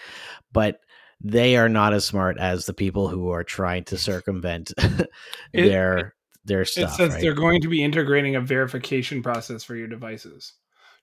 [0.53, 0.81] but
[1.21, 4.73] they are not as smart as the people who are trying to circumvent
[5.53, 7.21] It- their their It says right?
[7.21, 10.53] they're going to be integrating a verification process for your devices.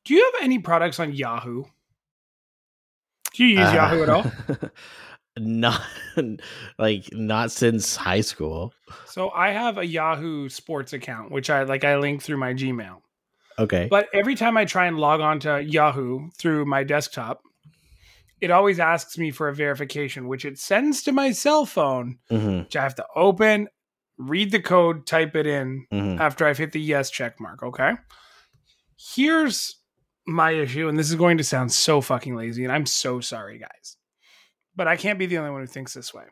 [0.05, 1.65] Do you have any products on Yahoo?
[3.33, 4.31] Do you use Uh, Yahoo at all?
[5.37, 5.81] not
[6.77, 8.73] like not since high school
[9.05, 13.01] So I have a Yahoo Sports account, which I like I link through my Gmail.
[13.59, 17.41] Okay But every time I try and log on to Yahoo through my desktop,
[18.41, 22.59] it always asks me for a verification, which it sends to my cell phone, hmm
[22.59, 23.67] which I have to open,
[24.17, 27.63] read the code, type it in hmm after I've hit the yes check mark.
[27.63, 27.93] Okay.
[29.15, 29.75] Here's
[30.25, 33.57] my issue, and this is going to sound so fucking lazy, and I'm so sorry,
[33.59, 33.97] guys.
[34.75, 36.23] But I can't be the only one who thinks this way.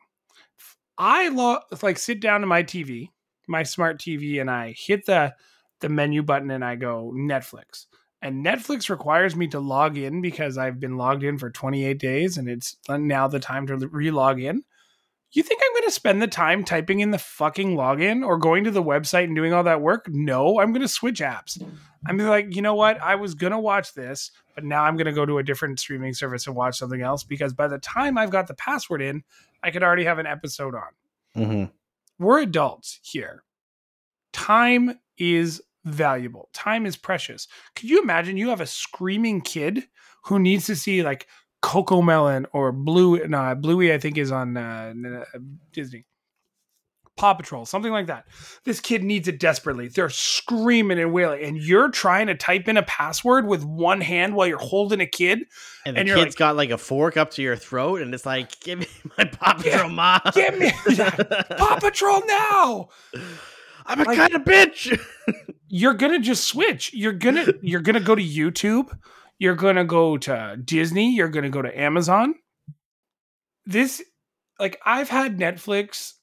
[0.98, 3.10] I lo- like sit down to my TV,
[3.48, 5.34] my smart TV, and I hit the
[5.82, 7.86] the menu button and I go Netflix.
[8.22, 12.38] And Netflix requires me to log in because I've been logged in for 28 days
[12.38, 14.64] and it's now the time to re-log in.
[15.32, 18.66] You think I'm going to spend the time typing in the fucking login or going
[18.66, 20.08] to the website and doing all that work?
[20.10, 21.62] No, I'm going to switch apps.
[22.06, 23.02] I'm like, you know what?
[23.02, 25.80] I was going to watch this, but now I'm going to go to a different
[25.80, 29.24] streaming service and watch something else because by the time I've got the password in,
[29.64, 30.92] I could already have an episode on.
[31.34, 31.64] hmm
[32.20, 33.44] We're adults here.
[34.34, 36.50] Time is valuable.
[36.54, 37.48] Time is precious.
[37.76, 39.84] Could you imagine you have a screaming kid
[40.26, 41.28] who needs to see like
[41.64, 43.26] Cocomelon or Blue?
[43.28, 44.94] No, Bluey I think is on uh,
[45.36, 45.40] uh,
[45.72, 46.06] Disney.
[47.18, 48.26] Paw Patrol, something like that.
[48.64, 49.90] This kid needs it desperately.
[49.90, 54.34] They're screaming and wailing, and you're trying to type in a password with one hand
[54.34, 55.40] while you're holding a kid.
[55.86, 58.26] and the And kid's like- got like a fork up to your throat and it's
[58.26, 60.72] like give me my paw Yeah, patrol mom give me-
[61.58, 62.90] Paw Patrol now!
[63.86, 64.98] i'm a Like- kind of bitch
[65.74, 66.94] you're gonna just switch.
[66.94, 68.96] You're gonna you're gonna go to YouTube.
[69.40, 71.16] You're gonna go to Disney.
[71.16, 72.36] You're gonna go to Amazon.
[73.66, 74.04] This,
[74.60, 76.14] like, I've had Netflix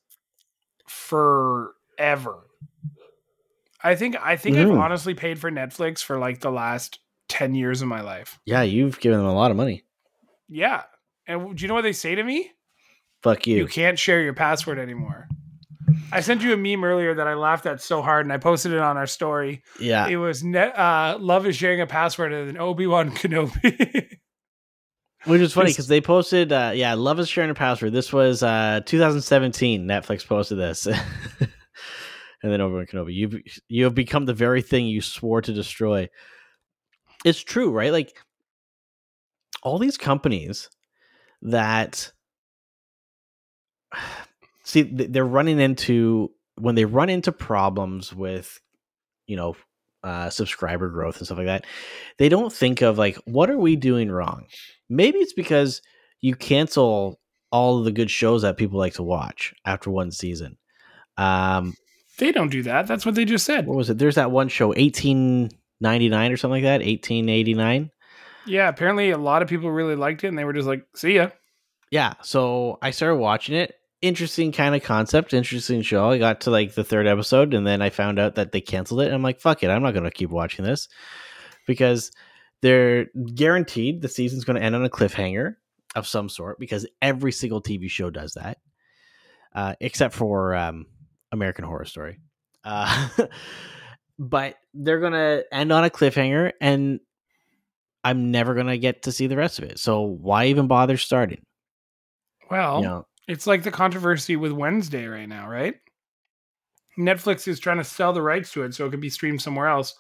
[0.87, 2.45] forever.
[3.83, 4.81] I think I think I've Mm.
[4.81, 8.39] honestly paid for Netflix for like the last ten years of my life.
[8.45, 9.85] yeah you've given them a lot of money
[10.49, 10.83] Yeah,
[11.27, 12.51] and do you know what they say to me?
[13.23, 15.29] fuck you, you can't share your password anymore.
[16.13, 18.73] I sent you a meme earlier that I laughed at so hard, and I posted
[18.73, 19.63] it on our story.
[19.79, 24.19] yeah It was net, uh, love is sharing a password and an Obi Wan Kenobi.
[25.25, 27.93] Which is funny because they posted, uh, yeah, love is sharing a password.
[27.93, 29.85] This was uh, 2017.
[29.85, 31.49] Netflix posted this, and
[32.43, 36.09] then Obi Wan Kenobi, you you have become the very thing you swore to destroy.
[37.25, 37.93] It's true, right?
[37.93, 38.17] Like
[39.63, 40.71] all these companies
[41.43, 42.13] that
[44.69, 48.61] see they're running into when they run into problems with
[49.27, 49.57] you know
[50.05, 51.65] uh, subscriber growth and stuff like that
[52.19, 54.45] they don't think of like what are we doing wrong
[54.89, 55.83] maybe it's because
[56.21, 57.19] you cancel
[57.51, 60.57] all of the good shows that people like to watch after one season
[61.17, 61.75] um
[62.19, 62.87] They don't do that.
[62.87, 63.67] That's what they just said.
[63.67, 67.91] what was it there's that one show 1899 or something like that 1889
[68.47, 71.15] Yeah, apparently a lot of people really liked it and they were just like, see
[71.15, 71.31] ya.
[71.91, 76.11] yeah so i started watching it interesting kind of concept interesting show.
[76.11, 79.01] I got to like the third episode and then i found out that they canceled
[79.01, 80.89] it and i'm like fuck it i'm not going to keep watching this.
[81.67, 82.11] Because
[82.63, 85.57] they're guaranteed the season's going to end on a cliffhanger
[85.95, 88.59] of some sort because every single tv show does that
[89.55, 90.87] uh, except for um,
[91.33, 92.21] american horror story.
[92.65, 93.09] Uh,
[94.19, 97.01] but they're going to end on a cliffhanger and
[98.05, 99.79] i'm never going to get to see the rest of it.
[99.79, 101.43] So why even bother starting?
[102.51, 105.75] Well, you know it's like the controversy with Wednesday right now, right?
[106.99, 109.69] Netflix is trying to sell the rights to it so it could be streamed somewhere
[109.69, 109.95] else,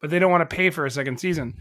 [0.00, 1.54] but they don't want to pay for a second season.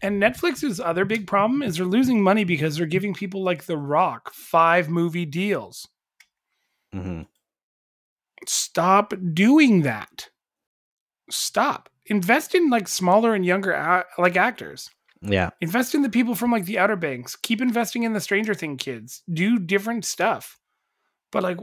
[0.00, 3.76] And Netflix's other big problem is they're losing money because they're giving people like The
[3.76, 5.86] Rock five movie deals.
[6.94, 7.26] mhm.
[8.46, 10.28] Stop doing that.
[11.30, 11.88] Stop.
[12.06, 14.88] Invest in like smaller and younger like actors.
[15.20, 17.36] yeah Invest in the people from like the Outer Banks.
[17.36, 19.22] Keep investing in the Stranger Thing kids.
[19.30, 20.58] Do different stuff.
[21.30, 21.58] But like,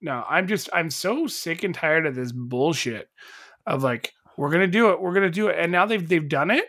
[0.00, 3.08] no, I'm just I'm so sick and tired of this bullshit
[3.66, 6.50] of like we're gonna do it, we're gonna do it, and now they've they've done
[6.50, 6.64] it.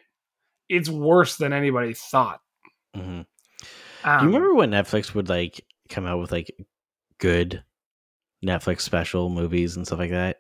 [0.69, 2.41] It's worse than anybody thought.
[2.95, 3.25] Mhm.
[4.03, 6.51] Um, Do you remember when Netflix would like come out with like
[7.19, 7.63] good
[8.45, 10.37] Netflix special movies and stuff like that?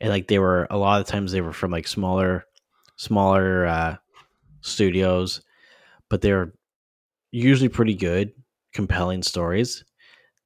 [0.00, 2.44] And like they were a lot of times they were from like smaller
[2.96, 3.96] smaller uh
[4.60, 5.42] studios,
[6.08, 6.52] but they're
[7.30, 8.32] usually pretty good,
[8.74, 9.84] compelling stories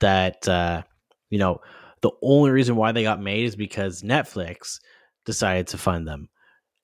[0.01, 0.83] that uh
[1.31, 1.61] you know,
[2.03, 4.79] the only reason why they got made is because Netflix
[5.25, 6.29] decided to fund them.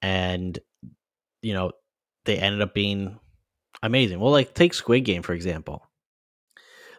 [0.00, 0.58] And
[1.42, 1.72] you know,
[2.24, 3.18] they ended up being
[3.82, 4.20] amazing.
[4.20, 5.88] Well, like take Squid Game for example.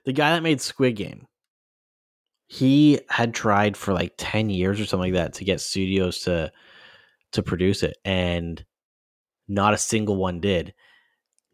[0.05, 1.27] The guy that made Squid Game,
[2.47, 6.51] he had tried for like 10 years or something like that to get studios to
[7.31, 8.63] to produce it and
[9.47, 10.73] not a single one did.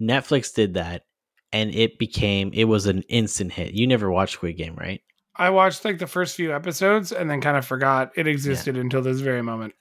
[0.02, 1.04] Netflix did that
[1.52, 3.74] and it became it was an instant hit.
[3.74, 5.02] You never watched Squid Game, right?
[5.36, 9.02] I watched like the first few episodes and then kind of forgot it existed until
[9.02, 9.74] this very moment.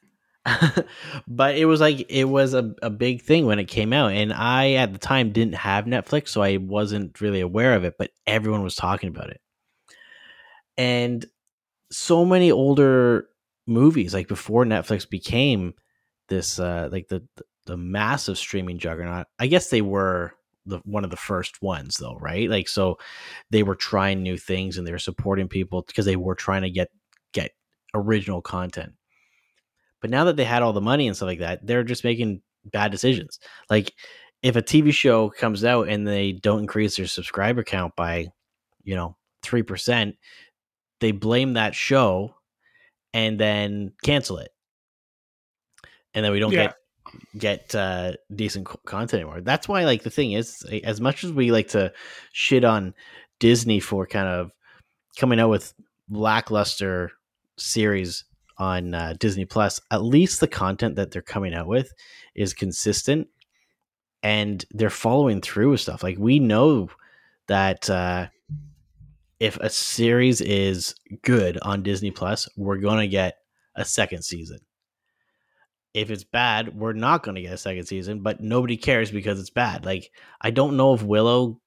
[1.27, 4.33] but it was like it was a, a big thing when it came out and
[4.33, 8.11] i at the time didn't have netflix so i wasn't really aware of it but
[8.27, 9.41] everyone was talking about it
[10.77, 11.27] and
[11.91, 13.27] so many older
[13.67, 15.75] movies like before netflix became
[16.29, 17.23] this uh like the,
[17.67, 20.33] the massive streaming juggernaut i guess they were
[20.69, 22.99] the one of the first ones though right like so
[23.51, 26.71] they were trying new things and they were supporting people because they were trying to
[26.71, 26.91] get
[27.33, 27.53] get
[27.95, 28.93] original content
[30.01, 32.43] but now that they had all the money and stuff like that, they're just making
[32.65, 33.39] bad decisions.
[33.69, 33.95] Like
[34.43, 38.29] if a TV show comes out and they don't increase their subscriber count by,
[38.85, 40.17] you know, 3%,
[41.01, 42.35] they blame that show
[43.13, 44.51] and then cancel it.
[46.15, 46.67] And then we don't Yeah.
[46.67, 46.75] get
[47.37, 49.41] get uh decent content anymore.
[49.41, 51.93] That's why like the thing is as much as we like to
[52.33, 52.95] shit on
[53.39, 54.53] Disney for kind of
[55.17, 55.75] coming out with
[56.11, 57.13] lackluster
[57.57, 58.25] series
[58.59, 61.93] on uh, Disney Plus, at least the content that they're coming out with
[62.35, 63.29] is consistent
[64.23, 66.03] and they're following through with stuff.
[66.03, 66.89] Like we know
[67.47, 68.27] that uh,
[69.39, 73.39] if a series is good on Disney Plus, we're going to get
[73.77, 74.59] a second season.
[76.01, 79.41] If it's bad, we're not going to get a second season, but nobody cares because
[79.41, 79.85] it's bad.
[79.85, 81.61] Like I don't know if Willow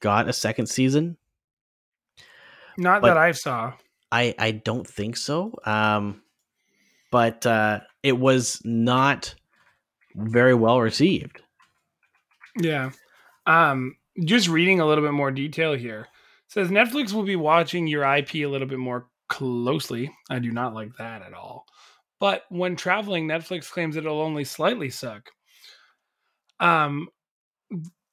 [0.00, 1.16] got a second season.
[2.78, 3.72] Not that I saw.
[4.12, 5.54] I I don't think so.
[5.64, 6.22] Um,
[7.10, 9.34] but uh, it was not
[10.14, 11.42] very well received.
[12.58, 12.90] Yeah.
[13.46, 16.08] Um, just reading a little bit more detail here.
[16.46, 20.10] It says Netflix will be watching your IP a little bit more closely.
[20.30, 21.66] I do not like that at all.
[22.18, 25.30] But when traveling, Netflix claims it'll only slightly suck.
[26.60, 27.08] Um,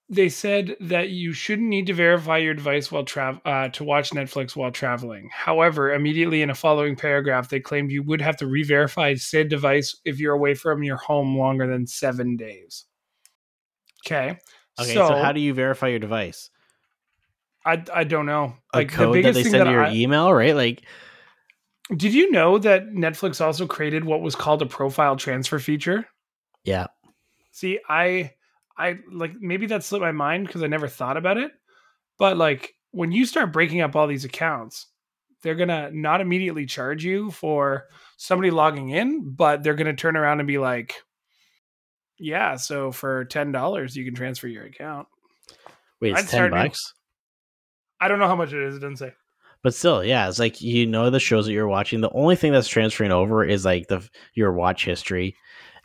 [0.10, 4.12] they said that you shouldn't need to verify your device while travel uh, to watch
[4.12, 5.30] Netflix while traveling.
[5.32, 9.96] However, immediately in a following paragraph, they claimed you would have to re-verify said device
[10.06, 12.86] if you're away from your home longer than seven days.
[14.06, 14.38] Okay.
[14.80, 16.50] Okay, so, how do you verify your device?
[17.66, 18.56] I, I don't know.
[18.74, 20.56] A Like the code that biggest they thing send that to your I, email, right?
[20.56, 20.84] Like,
[21.96, 26.06] did you know that Netflix also created what was called a profile transfer feature?
[26.64, 26.88] yeah,
[27.52, 28.32] See, I
[28.78, 31.52] I like maybe that slipped my mind because I never thought about it.
[32.18, 34.88] But like when you start breaking up all these accounts,
[35.44, 40.40] they're gonna not immediately charge you for somebody logging in, but they're gonna turn around
[40.40, 40.96] and be like,
[42.18, 45.08] "Yeah, so for ten dollars you can transfer your account."
[46.02, 46.94] Wait, I'd it's ten start doing- bucks.
[48.00, 48.76] I don't know how much it is.
[48.78, 49.14] It doesn't say.
[49.64, 52.02] But still, yeah, it's like you know the shows that you're watching.
[52.02, 55.38] The only thing that's transferring over is like the your watch history,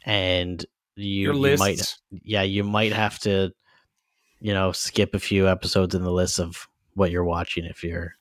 [0.04, 0.64] and
[0.96, 3.52] you, Your you might yeah you might have to
[4.40, 8.16] you know skip a few episodes in the list of what you're watching if you're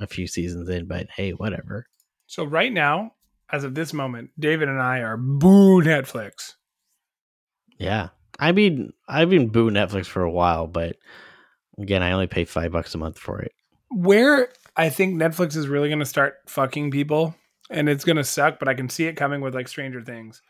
[0.00, 0.86] a few seasons in.
[0.86, 1.86] But hey, whatever.
[2.26, 3.12] So right now,
[3.50, 6.54] as of this moment, David and I are boo Netflix.
[7.78, 8.08] Yeah,
[8.40, 10.96] I mean I've been boo Netflix for a while, but
[11.78, 13.52] again, I only pay five bucks a month for it.
[13.90, 17.34] Where I think Netflix is really going to start fucking people,
[17.70, 20.42] and it's going to suck, but I can see it coming with like Stranger Things.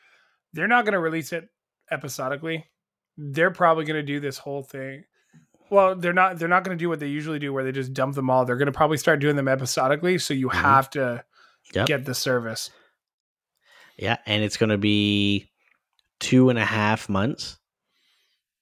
[0.53, 1.49] They're not going to release it
[1.91, 2.67] episodically.
[3.17, 5.05] They're probably going to do this whole thing.
[5.71, 6.39] Well, they're not.
[6.39, 8.45] They're not going to do what they usually do, where they just dump them all.
[8.45, 10.55] They're going to probably start doing them episodically, so you Mhm.
[10.61, 11.25] have to
[11.75, 11.87] Yep.
[11.87, 12.71] get the service.
[13.97, 15.51] Yeah, and it's going to be
[16.21, 17.59] two and a half months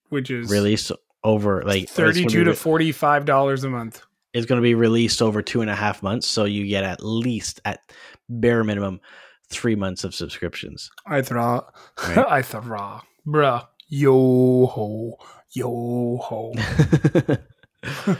[0.08, 0.90] which is released
[1.22, 4.02] over like thirty-two to forty-five dollars a month.
[4.34, 6.26] Is going to be released over two and a half months.
[6.28, 7.80] So you get at least, at
[8.28, 9.00] bare minimum,
[9.48, 10.90] three months of subscriptions.
[11.06, 11.62] I thraw,
[12.08, 12.18] Right.
[12.28, 15.16] I thraw, bruh, yo ho,
[15.52, 16.52] yo ho,
[17.84, 18.18] a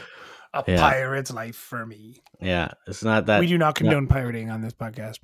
[0.67, 0.81] Yeah.
[0.81, 2.23] pirate's life for me.
[2.41, 3.41] yeah, it's not that.
[3.41, 5.19] we do not condone pirating on this podcast.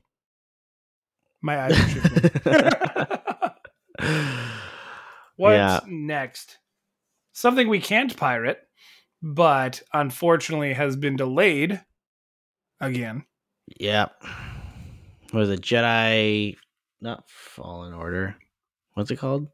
[1.43, 2.31] My eyes are shifting.
[5.37, 5.81] What's Yeah.
[5.87, 6.59] next?
[7.33, 8.59] Something we can't pirate,
[9.23, 11.81] but unfortunately has been delayed
[12.81, 13.25] again.
[13.79, 14.07] yeah.
[15.33, 15.61] What is it?
[15.61, 16.57] Jedi,
[17.01, 18.37] not Fallen Order.
[18.95, 19.49] What's it called?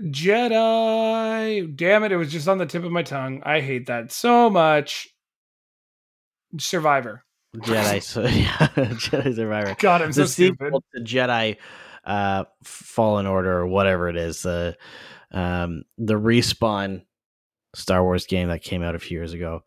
[0.00, 1.76] Jedi.
[1.76, 3.40] Damn it, it was just on the tip of my tongue.
[3.44, 5.08] I hate that so much.
[6.58, 7.24] Survivor.
[7.56, 8.02] Jedi.
[8.02, 9.76] so, yeah, Jedi Survivor.
[9.78, 10.72] God, I'm so stupid.
[10.94, 11.56] to Jedi
[12.04, 14.76] uh, Fallen Order or whatever it is, the
[15.30, 17.02] um, the respawn
[17.74, 19.62] Star Wars game that came out a few years ago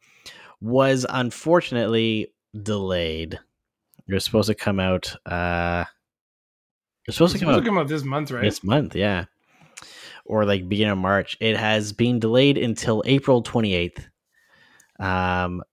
[0.62, 3.40] was unfortunately delayed.
[4.08, 5.16] It was supposed to come out.
[5.26, 5.86] Uh,
[7.06, 8.44] it was supposed to come supposed out to come out this month, right?
[8.44, 9.26] this month, yeah,
[10.26, 11.38] or like beginning of March.
[11.40, 14.08] It has been delayed until April twenty eighth.
[15.00, 15.64] Um,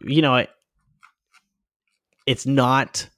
[0.00, 0.50] you know, it,
[2.26, 3.08] it's not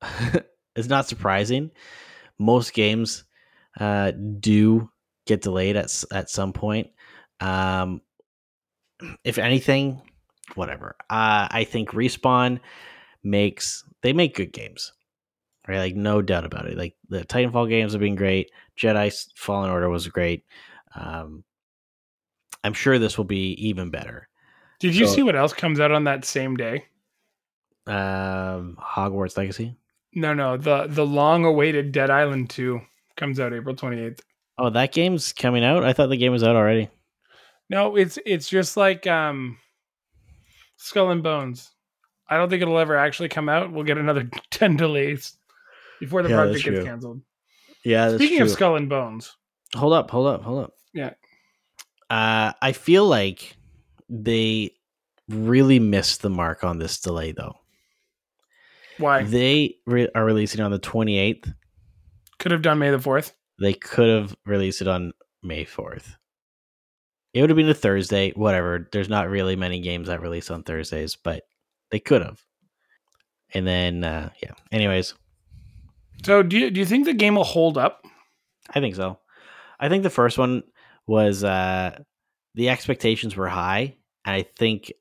[0.76, 1.70] it's not surprising.
[2.38, 3.24] Most games
[3.80, 4.90] uh, do
[5.28, 6.88] get delayed at at some point.
[7.38, 8.00] Um,
[9.22, 10.02] if anything,
[10.56, 10.96] whatever.
[11.08, 12.58] Uh, I think respawn
[13.22, 14.92] makes they make good games,
[15.68, 15.78] right?
[15.78, 16.76] Like no doubt about it.
[16.76, 18.50] Like the Titanfall games have been great.
[18.76, 20.44] Jedi Fallen Order was great.
[20.96, 21.44] Um,
[22.64, 24.28] I'm sure this will be even better.
[24.80, 26.86] Did you so- see what else comes out on that same day?
[27.86, 29.76] Um, Hogwarts Legacy.
[30.14, 30.56] No, no.
[30.56, 32.80] The the long awaited Dead Island 2
[33.16, 34.20] comes out April 28th.
[34.58, 35.84] Oh, that game's coming out.
[35.84, 36.88] I thought the game was out already.
[37.70, 39.58] No, it's it's just like um
[40.76, 41.70] Skull and Bones.
[42.28, 43.72] I don't think it'll ever actually come out.
[43.72, 45.36] We'll get another 10 delays
[46.00, 46.84] before the Yeah, project gets true.
[46.84, 47.20] canceled.
[47.84, 49.34] Yeah, that's Speaking of Skull and Bones,
[49.74, 50.72] hold up, hold up, hold up.
[50.92, 51.10] Yeah.
[52.10, 53.56] Uh, I feel like
[54.08, 54.72] they
[55.28, 57.54] really missed the mark on this delay, though.
[58.98, 59.22] why?
[59.24, 61.52] They re- are releasing on the 28th.
[62.38, 63.32] Could have done May the 4th.
[63.60, 66.14] They could have released it on May 4th.
[67.34, 68.88] It would have been a Thursday, whatever.
[68.90, 71.42] There's not really many games that release on Thursdays, but
[71.90, 72.40] they could have.
[73.54, 74.52] And then, uh, yeah.
[74.72, 75.14] Anyways,
[76.24, 78.04] So do you do you think the game will hold up?
[78.70, 79.18] I think so.
[79.80, 80.62] I think the first one
[81.06, 81.98] was uh
[82.54, 84.92] the expectations were high, and I think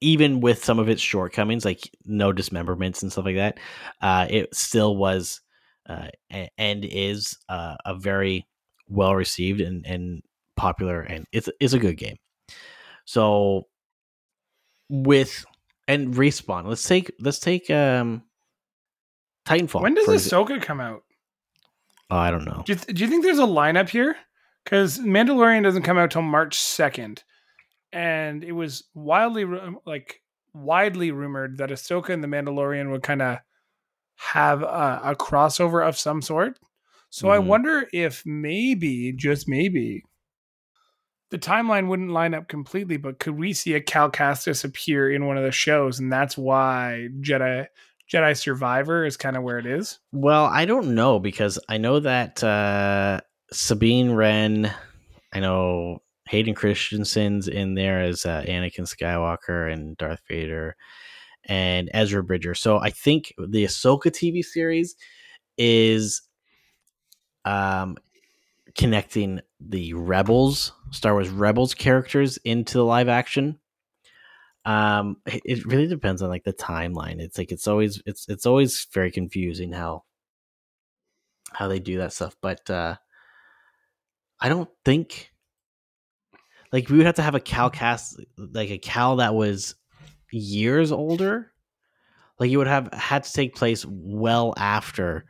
[0.00, 3.58] even with some of its shortcomings, like no dismemberments and stuff like that,
[4.00, 5.40] uh, it still was
[5.88, 6.08] uh,
[6.58, 8.46] and is uh, a very
[8.88, 10.22] well received and, and
[10.56, 12.16] popular, and it's it's a good game.
[13.04, 13.66] So
[14.88, 15.44] with
[15.88, 18.22] and respawn, let's take let's take um
[19.46, 19.82] Titanfall.
[19.82, 21.02] when does Ahsoka come out?
[22.10, 22.62] Oh, I don't know.
[22.66, 24.16] Do you, th- do you think there's a lineup here?
[24.64, 27.22] Because Mandalorian doesn't come out till March second,
[27.92, 29.46] and it was wildly
[29.86, 30.20] like
[30.52, 33.38] widely rumored that Ahsoka and the Mandalorian would kind of
[34.20, 36.58] have a, a crossover of some sort.
[37.08, 37.46] So I Mhm.
[37.46, 40.04] wonder if maybe, just maybe,
[41.30, 45.26] the timeline wouldn't line up completely, but could we see a Cal Kestis appear in
[45.26, 47.66] one of the shows, and that's why Jedi
[48.12, 50.00] Jedi Survivor is kind of where it is.
[50.12, 53.20] Well, I don't know because I know that uh,
[53.52, 54.72] Sabine Wren
[55.32, 60.76] I know Hayden Christensen's in there as uh, Anakin Skywalker and Darth Vader,
[61.50, 62.54] and Ezra Bridger.
[62.54, 64.94] So I think the Ahsoka TV series
[65.58, 66.22] is
[67.44, 67.98] um
[68.76, 73.58] connecting the Rebels, Star Wars Rebels characters into the live action.
[74.64, 77.18] Um, it, really depends on like the timeline.
[77.18, 80.04] It's like it's always it's it's always very confusing how
[81.52, 82.36] how they do that stuff.
[82.40, 82.96] But uh
[84.40, 85.32] I don't think
[86.72, 89.74] like we would have to have a Cal cast like a Cal that was
[90.32, 91.52] years older.
[92.38, 95.24] Like you would have had to take place well after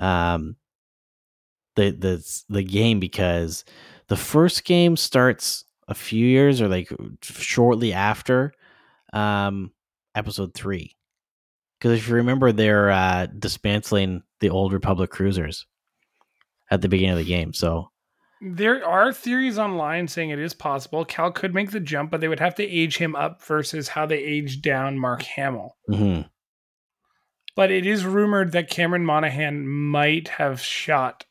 [0.00, 0.56] um
[1.76, 3.64] the the the game because
[4.08, 6.90] the first game starts a few years or like
[7.22, 8.52] shortly after
[9.12, 9.70] um
[10.14, 10.94] episode 3
[11.78, 15.66] because if you remember they're uh dismantling the old republic cruisers
[16.70, 17.90] at the beginning of the game so
[18.46, 22.28] There are theories online saying it is possible Cal could make the jump, but they
[22.28, 25.76] would have to age him up versus how they aged down Mark Hamill.
[25.88, 26.28] mhm.
[27.56, 31.24] But it is rumored that Cameron Monaghan might have shot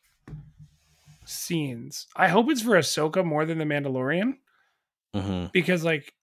[1.24, 2.08] scenes.
[2.16, 4.38] I hope it's for Ahsoka more than the Mandalorian
[5.14, 5.52] Mhm.
[5.52, 6.14] because, like,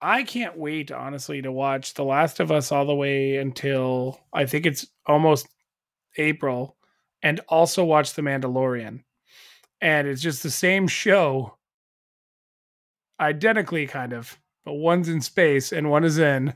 [0.00, 4.46] I can't wait honestly to watch The Last of Us all the way until I
[4.46, 5.48] think it's almost
[6.16, 6.78] April,
[7.22, 9.02] and also watch The Mandalorian.
[9.80, 11.56] And it's just the same show,
[13.20, 16.54] identically kind of, but one's in space and one is in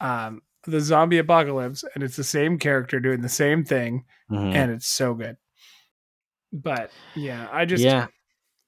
[0.00, 4.54] um, the zombie apocalypse, and it's the same character doing the same thing, Mhm.
[4.54, 5.36] and it's so good.
[6.52, 8.06] But yeah, I just yeah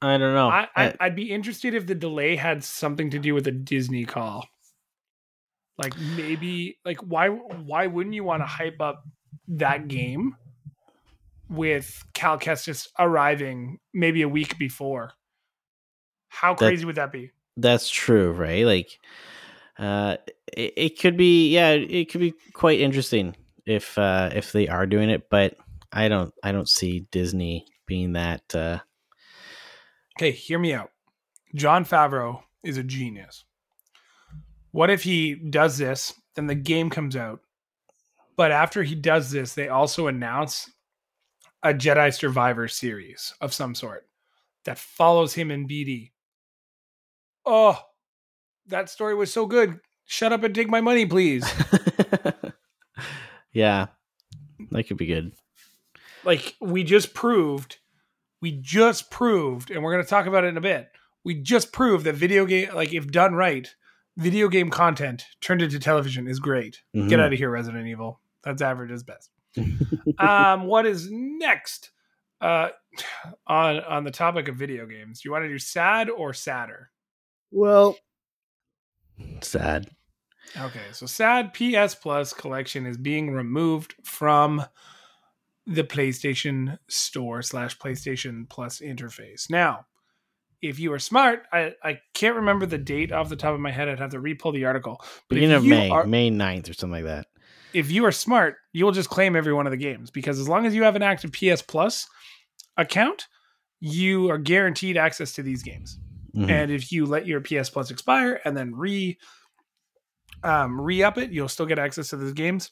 [0.01, 3.35] i don't know I, I I'd be interested if the delay had something to do
[3.35, 4.47] with a Disney call.
[5.77, 9.03] Like maybe like why why wouldn't you want to hype up
[9.49, 10.37] that game
[11.49, 15.13] with Cal Kestis arriving maybe a week before?
[16.29, 17.31] How That- crazy would that be?
[17.57, 18.65] That's true, right?
[18.65, 18.99] Like,
[19.79, 20.17] uh,
[20.53, 23.35] it, it could be, yeah, it could be quite interesting
[23.67, 25.57] if uh, if they are doing it, but
[25.93, 28.55] I don't, I don't see Disney being that.
[28.55, 28.79] Uh,
[30.17, 30.91] Okay, hear me out.
[31.55, 33.45] Jon Favreau is a genius.
[34.73, 37.41] What if he does this, then the game comes out,
[38.37, 40.69] but after he does this, they also announce
[41.69, 44.07] a Jedi Survivor series of some sort
[44.65, 46.11] that follows him in BD.
[47.47, 47.79] Oh,
[48.67, 49.81] that story was so good.
[50.05, 51.45] Shut up and take my money, please.
[53.53, 53.87] yeah,
[54.71, 55.33] that could be good.
[56.25, 57.79] like we just proved
[58.41, 60.89] we just proved and we're going to talk about it in a bit
[61.25, 63.75] we just proved that video game like if done right
[64.17, 67.21] video game content turned into television is great get Mhm.
[67.21, 69.31] out of here resident evil that's average is best
[70.19, 71.91] um what is next
[72.41, 72.69] uh
[73.47, 76.91] on on the topic of video games do you want to do sad or sadder
[77.51, 77.97] well,
[79.41, 79.89] sad.
[80.57, 84.65] Okay, so sad PS Plus collection is being removed from
[85.67, 89.51] the PlayStation Store slash PlayStation Plus interface.
[89.51, 89.87] Now,
[90.63, 93.71] if you are smart, I, I can't remember the date off the top of my
[93.71, 93.89] head.
[93.89, 94.97] I'd have to re-pull the article.
[95.29, 97.27] But Beginning of May, are- May 9th or something like that.
[97.73, 100.67] If you are smart, you'll just claim every one of the games because as long
[100.67, 102.07] as you have an active PS Plus
[102.77, 103.27] account,
[103.81, 105.99] you are guaranteed access to these games.
[106.37, 106.51] Mhm.
[106.51, 109.19] And if you let your PS Plus expire and then re
[110.45, 112.71] um, re up it, you'll still get access to those games.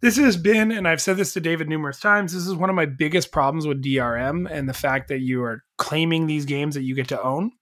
[0.00, 2.32] This has been, and I've said this to David numerous times.
[2.32, 5.62] This is one of my biggest problems with DRM and the fact that you are
[5.76, 7.52] claiming these games that you get to own.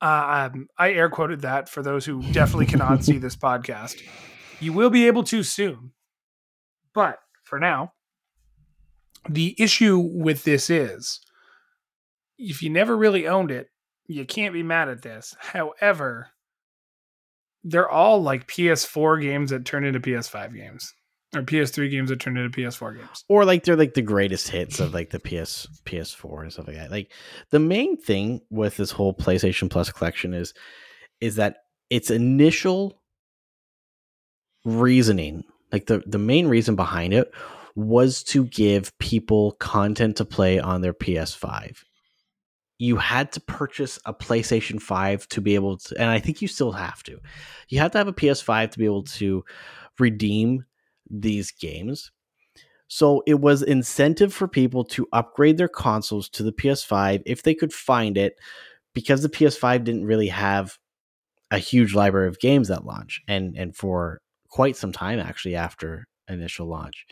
[0.00, 4.02] Uh, um, I air quoted that for those who definitely cannot see this podcast.
[4.60, 5.92] You will be able to soon,
[6.94, 7.92] but for now,
[9.28, 11.20] the issue with this is
[12.38, 13.68] if you never really owned it,
[14.06, 15.34] you can't be mad at this.
[15.38, 16.28] However,
[17.64, 20.94] they're all like PS4 games that turn into PS5 games
[21.34, 23.24] or PS3 games that turn into PS4 games.
[23.28, 26.76] or like they're like the greatest hits of like the PS PS4 and stuff like
[26.76, 26.90] that.
[26.90, 27.12] Like
[27.50, 30.54] the main thing with this whole PlayStation Plus collection is
[31.20, 31.56] is that
[31.90, 33.00] its initial
[34.66, 37.32] reasoning, like the the main reason behind it
[37.74, 41.84] was to give people content to play on their PS5.
[42.78, 46.48] You had to purchase a PlayStation 5 to be able to and I think you
[46.48, 47.18] still have to.
[47.68, 49.44] You have to have a PS5 to be able to
[49.98, 50.64] redeem
[51.08, 52.10] these games.
[52.88, 57.54] So it was incentive for people to upgrade their consoles to the PS5 if they
[57.54, 58.34] could find it
[58.94, 60.78] because the PS5 didn't really have
[61.50, 64.20] a huge library of games at launch and and for
[64.56, 67.06] quite some time actually after initial launch.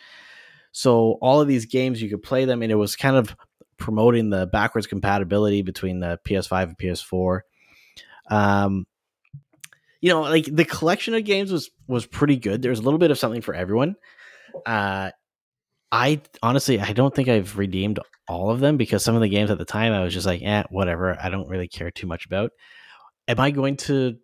[0.72, 3.36] So all of these games you could play them and it was kind of
[3.76, 7.40] promoting the backwards compatibility between the PS5 and PS4.
[8.30, 8.86] Um,
[10.01, 12.62] you know, like the collection of games was was pretty good.
[12.62, 13.97] There's a little bit of something for everyone.
[14.64, 15.11] Uh,
[15.92, 19.51] I honestly, I don't think I've redeemed all of them because some of the games
[19.51, 21.18] at the time I was just like, eh, whatever.
[21.22, 22.53] I don't really care too much about.
[23.28, 24.16] Am I going to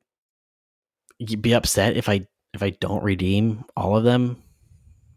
[1.39, 4.43] be upset if I if I don't redeem all of them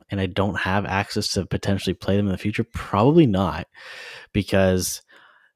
[0.10, 2.64] and I don't have access to potentially play them in the future?
[2.64, 3.68] Probably not,
[4.32, 5.02] because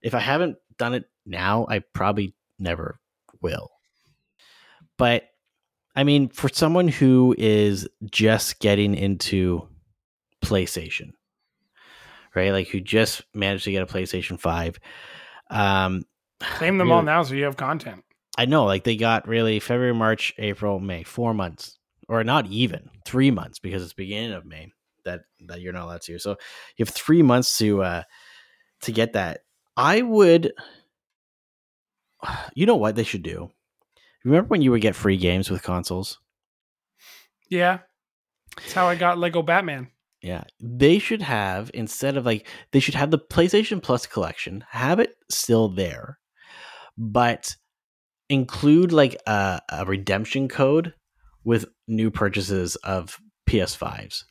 [0.02, 3.00] if I haven't done it now, I probably never
[3.42, 3.72] will.
[4.98, 5.30] But
[5.96, 9.68] I mean, for someone who is just getting into
[10.44, 11.12] PlayStation,
[12.36, 12.52] right?
[12.52, 14.80] Like who just managed to get a PlayStation 5.
[15.50, 16.06] Um
[16.40, 18.04] Claim them all now so you have content.
[18.38, 21.78] I know, like they got really February, March, April, May, four months,
[22.08, 24.72] or not even three months because it's beginning of May
[25.06, 26.20] that that you're not allowed to.
[26.20, 26.32] So
[26.78, 28.04] you have three months to uh
[28.82, 29.42] to get that.
[29.76, 30.54] I would,
[32.54, 33.52] you know what they should do.
[34.24, 36.20] Remember when you would get free games with consoles?
[37.50, 37.80] Yeah.
[38.58, 39.90] That's how I got Lego Batman.
[40.22, 45.00] Yeah, they should have instead of like they should have the PlayStation Plus collection, have
[45.00, 46.18] it still there,
[46.98, 47.56] but
[48.30, 50.94] include like a, a redemption code
[51.44, 53.18] with new purchases of
[53.50, 54.24] PS5s.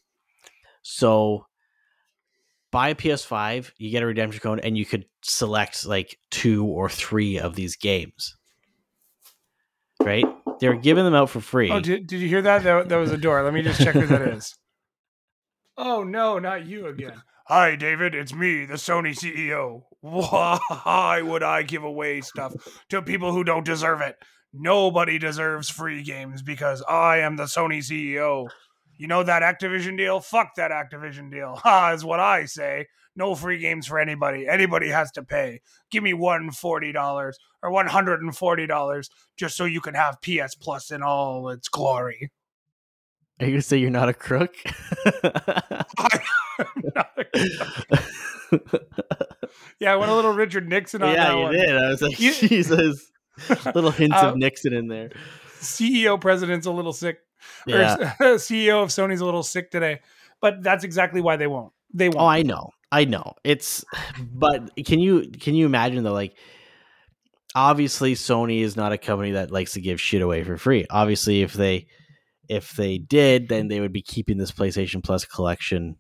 [0.83, 1.47] So
[2.71, 6.89] buy a PS5, you get a redemption code, and you could select like two or
[6.89, 8.37] three of these games.
[10.03, 10.27] Right?
[10.61, 11.71] They're giving them out for free.
[11.71, 12.63] Oh, did, did you hear that?
[12.65, 12.89] that?
[12.89, 13.43] That was a door.
[13.43, 14.55] Let me just check who that is.
[15.79, 17.23] Oh, no, not you again.
[17.49, 18.13] Hi, David.
[18.13, 19.83] It's me, the Sony CEO.
[20.01, 22.53] Why would I give away stuff
[22.89, 24.17] to people who don't deserve it?
[24.53, 28.49] Nobody deserves free games because I am the Sony CEO.
[28.99, 30.19] You know that Activision deal?
[30.19, 31.55] Fuck that Activision deal.
[31.63, 32.87] Ha, is what I say.
[33.15, 34.49] No free games for anybody.
[34.49, 35.61] Anybody has to pay.
[35.93, 37.33] Give me $140
[37.63, 42.33] or $140 just so you can have PS Plus in all its glory.
[43.39, 44.57] Are you gonna say you're not a crook?
[49.81, 51.53] yeah, I went a little Richard Nixon on yeah, that you one.
[51.53, 51.77] did.
[51.77, 53.11] I was like, Jesus.
[53.75, 55.11] Little hints Uh, of Nixon in there.
[55.61, 57.19] CEO president's a little sick.
[57.67, 58.15] Yeah.
[58.21, 60.01] Or CEO of Sony's a little sick today.
[60.41, 61.73] But that's exactly why they won't.
[61.93, 62.21] They won't.
[62.23, 62.71] Oh, I know.
[62.91, 63.35] I know.
[63.45, 63.85] It's
[64.21, 66.37] but can you can you imagine though like
[67.55, 70.87] obviously Sony is not a company that likes to give shit away for free.
[70.91, 71.87] Obviously if they
[72.49, 75.97] if they did then they would be keeping this PlayStation Plus collection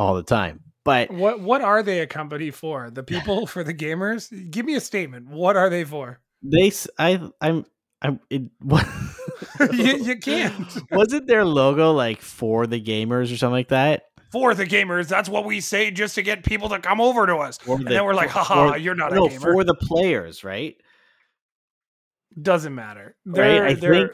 [0.00, 0.60] all the time.
[0.84, 2.90] But What what are they a company for?
[2.90, 4.30] The people for the gamers?
[4.50, 5.28] Give me a statement.
[5.28, 6.20] What are they for?
[6.42, 7.66] they I I'm
[8.00, 8.86] I'm it, what
[9.72, 10.66] you, you can't.
[10.90, 14.04] wasn't their logo like for the gamers or something like that?
[14.32, 17.36] For the gamers, that's what we say just to get people to come over to
[17.36, 17.58] us.
[17.58, 19.52] For And then we're like, haha, for- you're not no, a gamer.
[19.52, 20.76] for the players, right?
[22.40, 23.16] Doesn't matter.
[23.26, 24.12] Right, They're, I they're- think-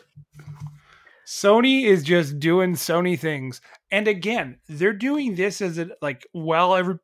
[1.27, 3.61] Sony is just doing Sony things.
[3.91, 6.99] And again, they're doing this as a like while every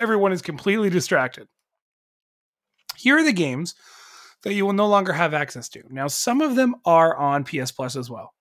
[0.00, 1.48] everyone is completely distracted.
[2.96, 3.74] Here are the games
[4.42, 5.82] that you will no longer have access to.
[5.90, 8.32] Now, some of them are on PS Plus as well.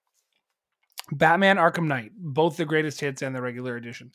[1.12, 4.12] Batman Arkham Knight, both the greatest hits and the regular edition.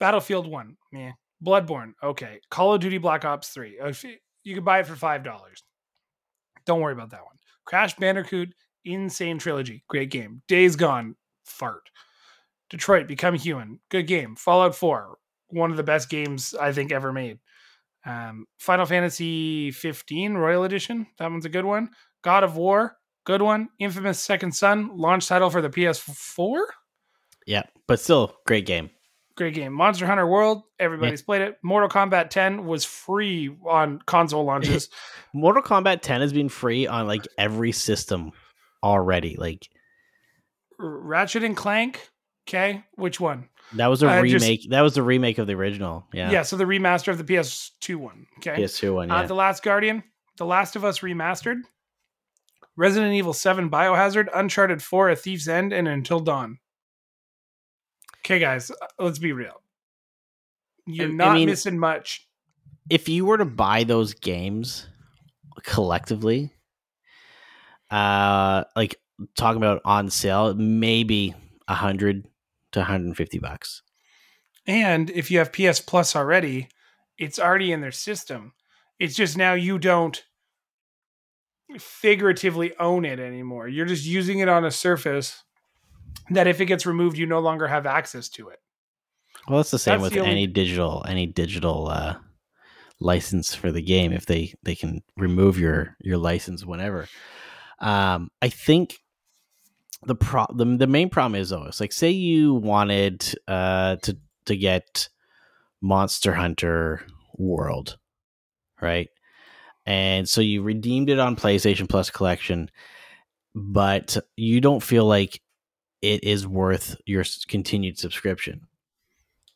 [0.00, 1.12] Battlefield 1, meh.
[1.44, 2.40] Bloodborne, okay.
[2.50, 3.78] Call of Duty Black Ops 3.
[3.80, 3.92] uh,
[4.44, 5.62] you- can buy it for $5.
[6.64, 7.36] Don't worry about that one.
[7.64, 8.54] Crash Bandicoot,
[8.84, 10.42] Insane Trilogy, great game.
[10.48, 11.90] Days Gone, fart.
[12.70, 14.34] Detroit, Become Human, good game.
[14.36, 15.18] Fallout 4,
[15.48, 17.38] one of the best games I think ever made.
[18.04, 21.90] Um, Final Fantasy 15 Royal Edition, that one's a good one.
[22.22, 23.68] God of War, good one.
[23.78, 26.62] Infamous Second Son, launch title for the PS4,
[27.46, 28.90] Yeah, but still great game.
[29.36, 29.72] great game.
[29.72, 31.58] Monster Hunter World, everybody's played it.
[31.62, 34.88] Mortal Kombat 10 was free on console launches.
[35.34, 38.32] Mortal Kombat 10 has been free on like every system
[38.82, 39.36] already.
[39.36, 39.68] Like
[40.78, 42.10] Ratchet and Clank,
[42.48, 43.48] okay, which one?
[43.74, 44.68] that was a just- remake.
[44.70, 46.06] that was the remake of the original.
[46.12, 46.30] Yeah.
[46.30, 48.56] Yeah, so the remaster of the PS2 one, okay.
[48.62, 49.10] PS2 one.
[49.10, 49.26] Uh, Yeah.
[49.26, 50.02] the Last Guardian,
[50.36, 51.60] The Last of Us remastered,
[52.76, 56.58] Resident Evil 7 Biohazard, Uncharted 4 A Thief's End, and Until Dawn.
[58.20, 59.62] Okay, guys, uh, let's be real.
[60.86, 62.26] You're I- I not mean- missing much.
[62.90, 64.88] if you were to buy those games
[65.64, 66.52] collectively,
[67.92, 68.96] uh, like
[69.36, 71.34] talking about on sale, maybe
[71.68, 72.26] a hundred
[72.72, 73.82] to 150 bucks.
[74.66, 76.68] And if you have PS Plus already,
[77.18, 78.54] it's already in their system.
[78.98, 80.22] It's just now you don't
[81.78, 83.68] figuratively own it anymore.
[83.68, 85.42] You're just using it on a surface
[86.30, 88.58] that if it gets removed, you no longer have access to it.
[89.48, 92.16] Well, that's the same That's with the only- any digital, any digital, uh,
[93.00, 97.08] license for the game if they they can remove your your license whenever.
[97.82, 99.00] Um, I think
[100.04, 104.16] the pro the, the main problem is though, it's like say you wanted uh to
[104.46, 105.08] to get
[105.80, 107.04] Monster Hunter
[107.36, 107.98] World,
[108.80, 109.08] right?
[109.84, 112.70] And so you redeemed it on PlayStation Plus Collection,
[113.54, 115.40] but you don't feel like
[116.00, 118.66] it is worth your continued subscription.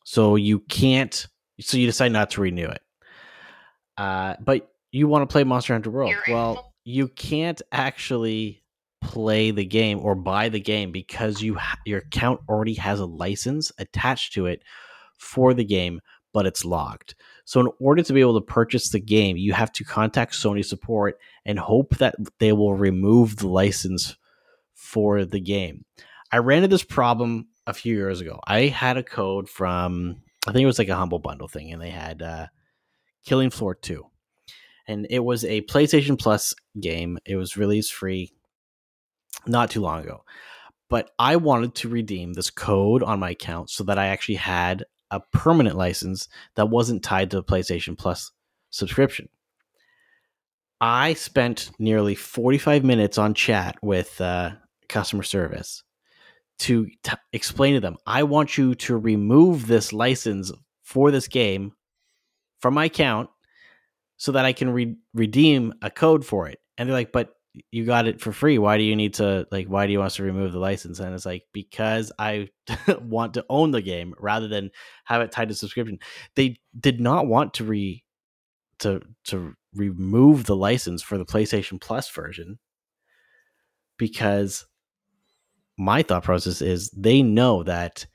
[0.03, 1.27] So you can't.
[1.59, 2.81] So you decide not to renew it.
[3.97, 6.11] Uh, but you want to play Monster Hunter World.
[6.11, 8.63] You're well, you can't actually
[9.01, 13.05] play the game or buy the game because you ha- your account already has a
[13.05, 14.63] license attached to it
[15.17, 15.99] for the game,
[16.31, 17.13] but it's locked.
[17.43, 20.63] So in order to be able to purchase the game, you have to contact Sony
[20.63, 24.15] support and hope that they will remove the license
[24.73, 25.83] for the game.
[26.31, 28.39] I ran into this problem a few years ago.
[28.47, 31.81] I had a code from I think it was like a humble bundle thing, and
[31.81, 32.47] they had uh,
[33.25, 34.05] Killing Floor Two,
[34.87, 37.17] and it was a PlayStation Plus game.
[37.25, 38.31] It was released free
[39.45, 40.23] not too long ago,
[40.89, 44.85] but I wanted to redeem this code on my account so that I actually had
[45.11, 48.31] a permanent license that wasn't tied to a PlayStation Plus
[48.69, 49.29] subscription.
[50.79, 54.51] I spent nearly 45 minutes on chat with uh,
[54.87, 55.83] customer service
[56.59, 60.51] to t- explain to them, I want you to remove this license
[60.83, 61.73] for this game
[62.59, 63.29] from my account
[64.17, 66.59] so that I can re- redeem a code for it.
[66.77, 67.33] And they're like, but
[67.71, 68.57] you got it for free.
[68.57, 70.99] Why do you need to like why do you want us to remove the license?
[70.99, 72.49] And it's like because I
[73.01, 74.71] want to own the game rather than
[75.05, 75.99] have it tied to subscription.
[76.35, 78.03] They did not want to re
[78.79, 82.59] to to remove the license for the PlayStation Plus version
[83.97, 84.65] because
[85.77, 88.05] my thought process is they know that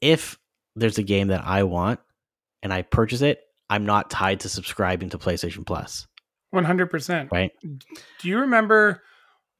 [0.00, 0.38] if
[0.74, 2.00] there's a game that I want
[2.62, 5.76] and I purchase it, I'm not tied to subscribing to PlayStation Plus.
[5.76, 6.06] Plus,
[6.50, 7.30] One hundred percent.
[7.32, 7.50] right?
[7.62, 9.02] Do you remember?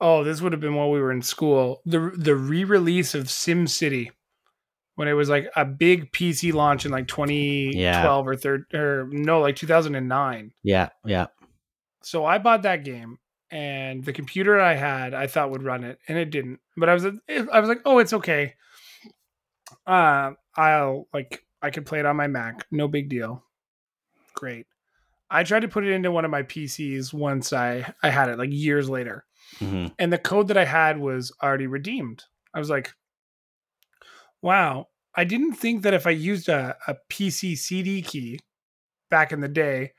[0.00, 1.80] Oh, this would have been while we were in school.
[1.86, 4.11] The the re release of Sim City
[4.94, 9.40] when it was like a big PC launch in like 2012 or third or no,
[9.40, 10.52] like 2009.
[10.62, 11.26] Yeah, yeah.
[12.02, 13.18] So I bought that game,
[13.50, 16.61] and the computer I had I thought would run it, and it didn't.
[16.76, 18.54] But I was I was like, oh, it's okay.
[19.86, 23.42] Uh, I'll like I could play it on my Mac, no big deal.
[24.37, 24.66] Great.
[25.30, 28.39] I tried to put it into one of my PCs once I I had it
[28.39, 29.24] like years later,
[29.59, 32.24] hmm and the code that I had was already redeemed.
[32.55, 32.93] I was like,
[34.43, 34.89] wow.
[35.18, 38.41] I didn't think that if I used a, a PC CD key
[39.11, 39.93] back in the day,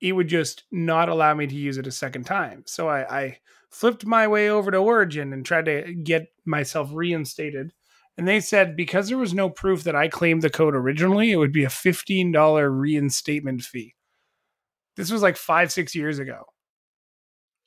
[0.00, 2.64] it would just not allow me to use it a second time.
[2.66, 3.38] So I, I
[3.70, 7.72] flipped my way over to Origin and tried to get myself reinstated.
[8.18, 11.36] And they said because there was no proof that I claimed the code originally, it
[11.36, 13.94] would be a $15 reinstatement fee.
[14.96, 16.44] This was like five, six years ago.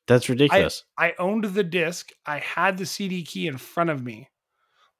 [0.05, 0.83] That's ridiculous.
[0.97, 2.09] I owned the disc.
[2.25, 4.29] I had the CD key in front of me.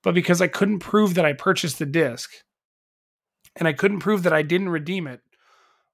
[0.02, 2.32] But because I couldn't prove that I purchased the disc
[3.56, 5.22] and I couldn't prove that I didn't redeem it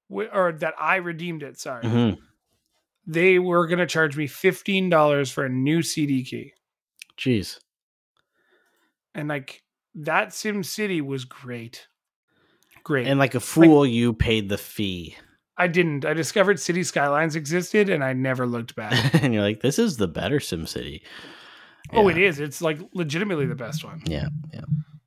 [0.10, 2.18] or that I redeemed it, sorry, Mhm.
[3.06, 6.54] they were going to charge me $15 for a new CD key.
[7.18, 7.60] Jeez.
[9.16, 9.64] And like
[9.96, 11.88] that Sim City was great.
[12.84, 13.08] Great.
[13.08, 15.16] And like a fool, you paid the fee.
[15.58, 16.06] I didn't.
[16.06, 19.14] I discovered City Skylines existed and I never looked back.
[19.24, 21.02] and you're like, this is the better SimCity.
[21.92, 22.16] Oh, Yeah.
[22.16, 22.40] it is.
[22.40, 24.02] It's like legitimately the best one.
[24.06, 24.62] Yeah, yeah.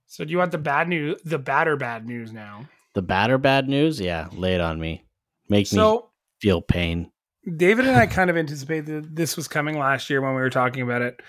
[0.07, 2.69] So do you want the bad news, the bad or bad news now?
[2.95, 3.99] The bad or bad news?
[3.99, 5.07] Yeah, lay it on me.
[5.49, 5.99] Make me
[6.41, 7.11] feel pain.
[7.57, 10.51] David and I kind of anticipated that this was coming last year when we were
[10.51, 11.21] talking about it.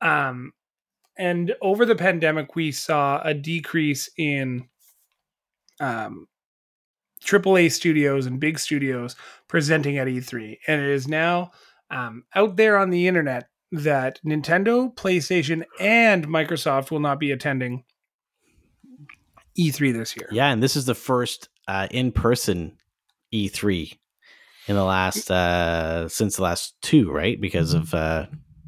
[0.00, 0.52] Um,
[1.16, 4.68] and over the pandemic, we saw a decrease in
[5.80, 6.26] um,
[7.24, 9.16] AAA studios and big studios
[9.48, 10.58] presenting at E3.
[10.66, 11.52] And it is now
[11.90, 17.84] um, out there on the internet that Nintendo, PlayStation, and Microsoft will not be attending
[19.58, 20.28] E3 this year.
[20.30, 22.76] Yeah, and this is the first uh, in-person
[23.32, 23.96] E3
[24.66, 27.40] in the last uh since the last two, right?
[27.40, 28.26] Because of uh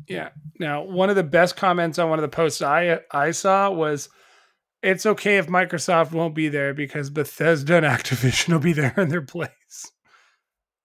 [0.09, 0.31] Yeah.
[0.59, 4.09] Now, one of the best comments on one of the posts I I saw was,
[4.83, 9.09] "It's okay if Microsoft won't be there because Bethesda and Activision will be there in
[9.09, 9.91] their place."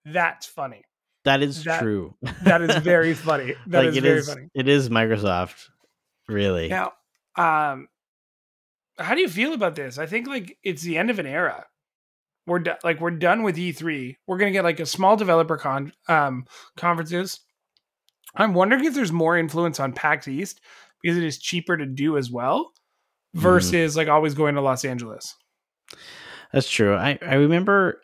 [0.06, 0.82] That's funny.
[1.26, 2.16] that is That- true.
[2.44, 3.54] That is very funny.
[3.68, 4.48] That like is it very is- funny.
[4.56, 5.68] It is Microsoft,
[6.28, 6.68] really.
[6.70, 6.94] Now,
[7.38, 7.88] um,
[8.98, 9.98] how do you feel about this?
[10.00, 11.66] I think like it's the end of an era.
[12.48, 14.16] We're do- like we're done with E3.
[14.26, 16.46] We're gonna get like a small developer con um
[16.76, 17.40] conferences.
[18.36, 20.62] I'm wondering if there's more influence on PAX East
[21.02, 22.72] because it is cheaper to do as well
[23.34, 25.36] versus like always going to Los Angeles.
[26.54, 26.96] That's true.
[26.96, 28.02] I, I remember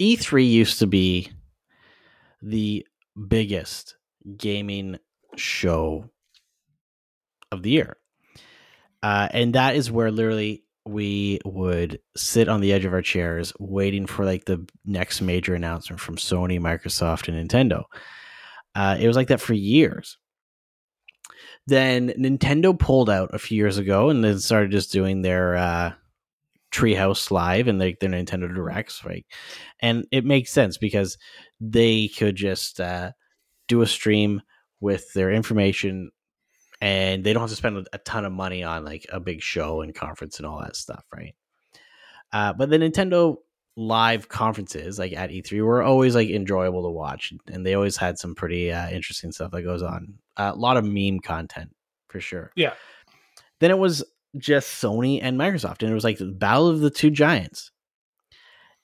[0.00, 1.30] E3 used to be
[2.42, 2.86] the
[3.28, 3.96] biggest
[4.36, 4.98] gaming
[5.36, 6.08] show
[7.50, 7.96] of the year.
[9.02, 13.52] Uh, and that is where literally we would sit on the edge of our chairs
[13.58, 17.84] waiting for like the next major announcement from Sony, Microsoft, and Nintendo.
[18.74, 20.18] Uh, it was like that for years.
[21.66, 25.92] Then Nintendo pulled out a few years ago and then started just doing their uh,
[26.72, 29.26] Treehouse Live and like their Nintendo Directs, right?
[29.80, 31.18] And it makes sense because
[31.60, 33.12] they could just uh,
[33.66, 34.42] do a stream
[34.80, 36.10] with their information
[36.80, 39.80] and they don't have to spend a ton of money on like a big show
[39.80, 41.34] and conference and all that stuff, right?
[42.32, 43.36] Uh, but the Nintendo
[43.78, 48.18] live conferences, like at E3, were always like enjoyable to watch, and they always had
[48.18, 50.14] some pretty uh, interesting stuff that goes on.
[50.36, 51.70] Uh, a lot of meme content
[52.08, 52.50] for sure.
[52.56, 52.74] Yeah.
[53.60, 54.04] Then it was
[54.36, 57.70] just Sony and Microsoft, and it was like the battle of the two giants.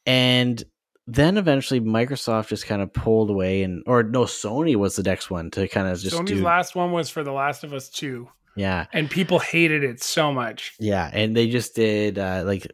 [0.06, 0.62] And
[1.08, 5.28] then eventually Microsoft just kind of pulled away, and or no, Sony was the next
[5.28, 6.44] one to kind of just Sony's do.
[6.44, 10.32] last one was for The Last of Us 2, yeah, and people hated it so
[10.32, 10.74] much.
[10.78, 12.70] Yeah, and they just did uh, like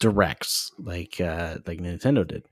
[0.00, 2.44] directs, like uh, like Nintendo did,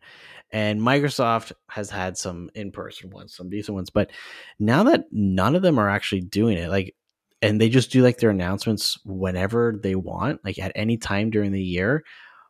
[0.50, 4.10] and Microsoft has had some in person ones, some decent ones, but
[4.58, 6.94] now that none of them are actually doing it, like,
[7.42, 11.52] and they just do like their announcements whenever they want, like at any time during
[11.52, 12.04] the year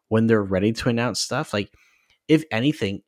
[0.09, 1.53] when they're ready to announce stuff.
[1.53, 1.73] Like,
[2.29, 3.03] if anything,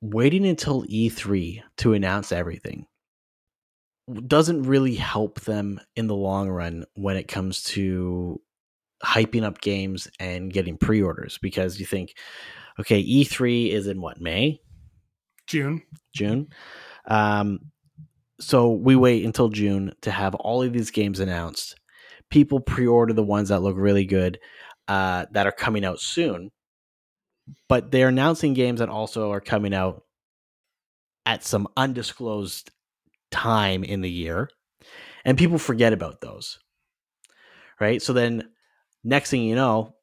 [0.00, 2.86] waiting until E3 to announce everything
[4.26, 8.40] doesn't really help them in the long run when it comes to
[9.04, 12.14] hyping up games and getting pre-orders because you think
[12.78, 14.60] okay e3 is in what may?
[15.46, 15.82] June.
[16.14, 16.48] june.
[17.06, 17.58] Um,
[18.40, 21.76] so we wait until june to have all of these games announced.
[22.30, 24.38] People pre-order the ones that look really good
[24.88, 26.50] uh, that are coming out soon
[27.68, 30.04] but they're announcing games that also are coming out
[31.26, 32.70] at some undisclosed
[33.30, 34.48] time in the year
[35.24, 36.58] and people forget about those.
[37.80, 38.00] Right?
[38.02, 38.48] So then
[39.04, 39.94] next thing you know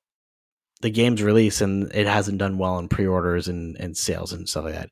[0.82, 4.66] the game's release and it hasn't done well in pre-orders and, and sales and stuff
[4.66, 4.90] like that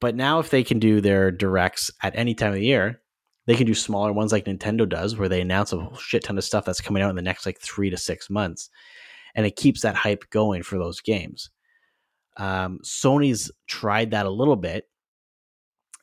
[0.00, 3.00] but now if they can do their directs at any time of the year
[3.46, 6.44] they can do smaller ones like nintendo does where they announce a shit ton of
[6.44, 8.70] stuff that's coming out in the next like three to six months
[9.34, 11.50] and it keeps that hype going for those games
[12.36, 14.86] um, sony's tried that a little bit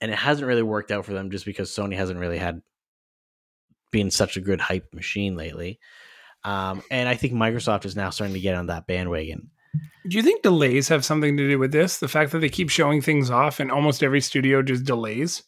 [0.01, 2.61] and it hasn't really worked out for them just because Sony hasn't really had
[3.91, 5.79] been such a good hype machine lately.
[6.47, 9.49] Um, and I think Microsoft is now starting to get on that bandwagon.
[10.07, 11.97] Do you think delays have something to do with this?
[11.97, 15.43] The fact that they keep showing things off and almost every studio just delays?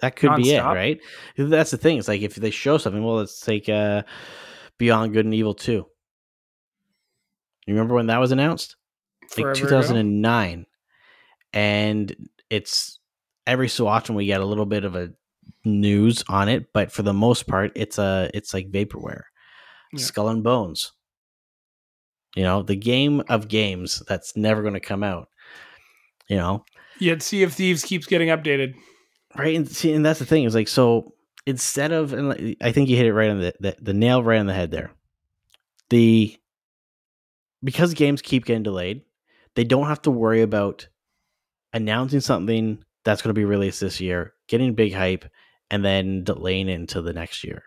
[0.00, 0.98] That could be it, right?
[1.36, 1.98] That's the thing.
[1.98, 4.04] It's like if they show something, well, let's take uh,
[4.78, 5.72] Beyond Good and Evil 2.
[5.72, 8.76] You remember when that was announced?
[9.36, 9.80] Like Forever ago?
[9.82, 10.64] 2009.
[11.52, 12.98] And it's
[13.46, 15.10] every so often we get a little bit of a
[15.66, 19.24] news on it, but for the most part, it's a it's like vaporware.
[19.92, 20.04] Yeah.
[20.04, 20.92] Skull and Bones.
[22.36, 25.28] You know, the game of games that's never going to come out.
[26.28, 26.64] You know,
[27.00, 28.74] Yet Sea of Thieves keeps getting updated.
[29.36, 29.56] right?
[29.56, 31.14] And see, and that's the thing is like so
[31.46, 34.38] instead of and I think you hit it right on the, the the nail right
[34.38, 34.92] on the head there.
[35.90, 36.36] The
[37.64, 39.02] because games keep getting delayed,
[39.54, 40.88] they don't have to worry about
[41.72, 45.24] announcing something that's going to be released this year, getting big hype,
[45.70, 47.62] and then delaying it into the next year.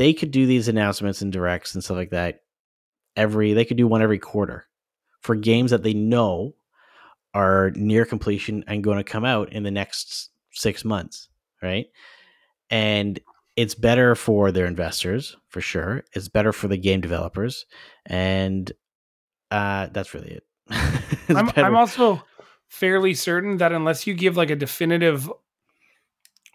[0.00, 2.40] They could do these announcements and directs and stuff like that
[3.16, 3.52] every.
[3.52, 4.64] They could do one every quarter
[5.20, 6.54] for games that they know
[7.34, 11.28] are near completion and going to come out in the next six months,
[11.62, 11.84] right?
[12.70, 13.20] And
[13.56, 16.02] it's better for their investors for sure.
[16.14, 17.66] It's better for the game developers,
[18.06, 18.72] and
[19.50, 20.44] uh, that's really it.
[21.28, 22.22] I'm, I'm also
[22.68, 25.30] fairly certain that unless you give like a definitive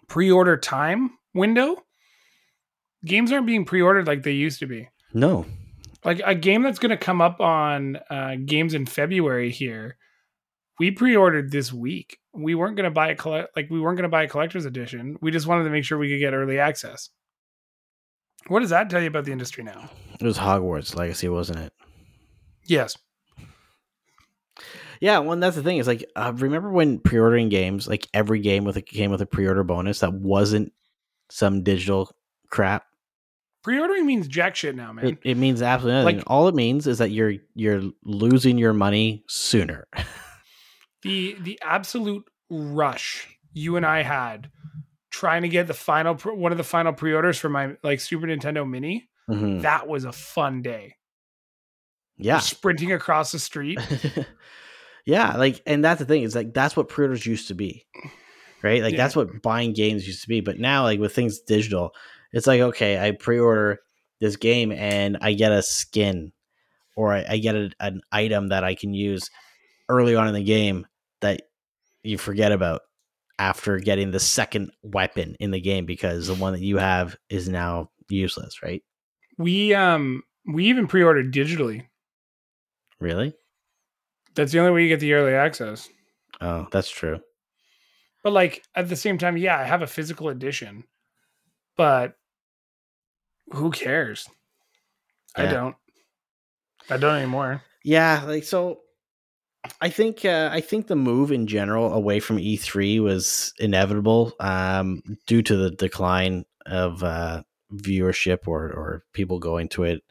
[0.08, 1.76] pre-order time window,
[3.06, 4.88] games aren't being pre-ordered like they used to be.
[5.14, 5.46] no,
[6.04, 9.96] Like a game that's going to come up on uh, games in February here,
[10.78, 12.18] we pre-ordered this week.
[12.34, 14.66] We weren't going to buy a collect like we weren't going to buy a collector's
[14.66, 15.16] edition.
[15.22, 17.08] We just wanted to make sure we could get early access.
[18.48, 19.88] What does that tell you about the industry now?
[20.20, 21.72] it was Hogwarts Legacy, wasn't it?
[22.64, 22.96] Yes.
[25.00, 28.40] Yeah, well, and that's the thing is like, uh, remember when pre-ordering games, like every
[28.40, 30.72] game with a came with a pre-order bonus that wasn't
[31.30, 32.10] some digital
[32.50, 32.85] crap.
[33.66, 35.06] Pre-ordering means jack shit now, man.
[35.06, 36.16] It, it means absolutely nothing.
[36.18, 39.88] Like- All it means is that you're you're losing your money sooner.
[41.02, 44.50] the the absolute rush you and I had
[45.10, 48.68] trying to get the final one of the final pre-orders for my like Super Nintendo
[48.68, 49.08] Mini.
[49.28, 49.62] Mhm.
[49.62, 50.94] That was a fun day.
[52.18, 53.80] Yeah, Sprinting across the street.
[55.04, 57.86] Yeah, like, and that's the thing is like that's what pre-orders used to be,
[58.62, 58.82] right?
[58.82, 58.96] Like Yeah.
[58.98, 60.40] that's what buying games used to be.
[60.40, 61.94] But now, like with things digital,
[62.32, 63.78] it's like okay, I pre-order
[64.20, 66.32] this game and I get a skin,
[66.96, 69.30] or I, I get a, an item that I can use
[69.88, 70.86] early on in the game
[71.20, 71.42] that
[72.02, 72.82] you forget about
[73.38, 77.48] after getting the second weapon in the game because the one that you have is
[77.48, 78.82] now useless, right?
[79.38, 81.86] We um we even pre-ordered digitally.
[83.00, 83.34] Really?
[84.34, 85.88] That's the only way you get the early access.
[86.40, 87.20] Oh, that's true.
[88.22, 90.84] But like at the same time, yeah, I have a physical edition,
[91.76, 92.16] but
[93.52, 94.28] who cares?
[95.34, 95.76] I don't.
[96.88, 97.62] I don't anymore.
[97.84, 98.80] Yeah, like so
[99.80, 105.02] I think uh, I think the move in general away from E3 was inevitable um,
[105.26, 110.02] due to the decline of uh, viewership or or people going to it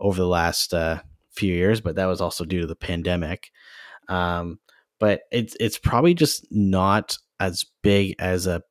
[0.00, 1.00] over the last uh,
[1.30, 3.50] few years, but that was also due to the pandemic.
[4.08, 4.58] Um,
[5.00, 8.62] but it's it's probably just not as big as a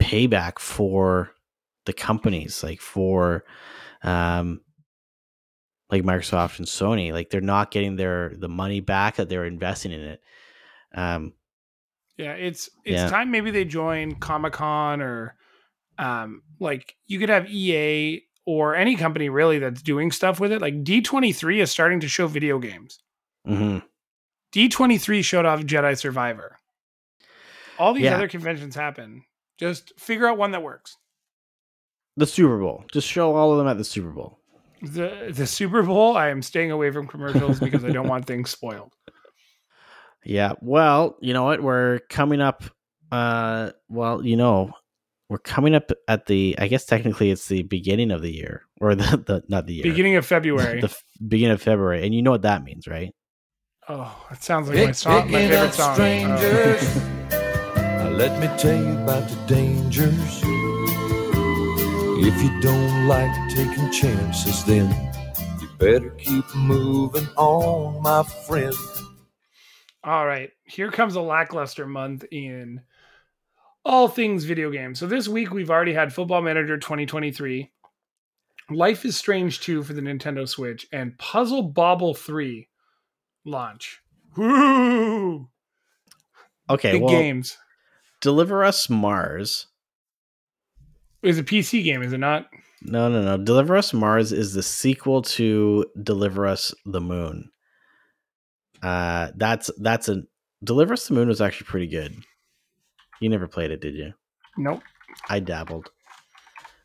[0.00, 1.30] payback for
[1.86, 3.44] the companies, like for
[4.02, 4.60] um,
[5.90, 7.12] like Microsoft and Sony.
[7.12, 10.20] Like they're not getting their the money back that they're investing in it.
[10.94, 11.32] Um,
[12.16, 13.10] Yeah, it's it's Yeah.
[13.10, 15.36] time maybe they join Comic Con or
[15.98, 20.60] um like you could have EA or any company really that's doing stuff with it.
[20.60, 22.98] Like D23 is starting to show video games.
[23.46, 23.78] mm-hmm.
[24.52, 26.56] D23 showed off Jedi Survivor.
[27.78, 28.14] All these Yeah.
[28.14, 29.24] other conventions happen.
[29.58, 30.96] Just figure out one that works.
[32.16, 32.84] The Super Bowl.
[32.92, 34.38] Just show all of them at the Super Bowl.
[34.82, 38.50] The the Super Bowl, I am staying away from commercials because I don't want things
[38.50, 38.92] spoiled.
[40.24, 40.52] Yeah.
[40.60, 41.62] Well, you know what?
[41.62, 42.64] We're coming up.
[43.10, 44.72] Uh, well, you know,
[45.28, 46.54] we're coming up at the.
[46.58, 49.82] I guess technically it's the beginning of the year, or the, the not the year,
[49.82, 50.80] Beginning of February.
[50.80, 53.12] the f- beginning of February, and you know what that means, right?
[53.88, 55.94] oh, it sounds like my song, my favorite song.
[55.94, 56.82] strangers.
[56.82, 57.14] Oh.
[58.18, 60.42] Now let me tell you about the dangers.
[62.20, 64.90] If you don't like taking chances, then
[65.60, 68.74] you better keep moving on, my friend.
[70.02, 72.80] All right, here comes a lackluster month in
[73.84, 74.98] all things video games.
[74.98, 77.70] So this week we've already had Football Manager 2023,
[78.70, 82.68] Life is Strange 2 for the Nintendo Switch, and Puzzle Bobble 3
[83.44, 84.02] launch.
[84.36, 85.48] Woo!
[86.68, 86.92] Okay.
[86.92, 87.56] Big well, games.
[88.20, 89.66] Deliver us Mars.
[91.22, 92.48] It's a PC game, is it not?
[92.82, 93.42] No, no, no.
[93.42, 97.50] Deliver Us Mars is the sequel to Deliver Us the Moon.
[98.82, 100.22] Uh that's that's a
[100.62, 102.14] Deliver Us the Moon was actually pretty good.
[103.20, 104.12] You never played it, did you?
[104.56, 104.82] Nope.
[105.28, 105.90] I dabbled.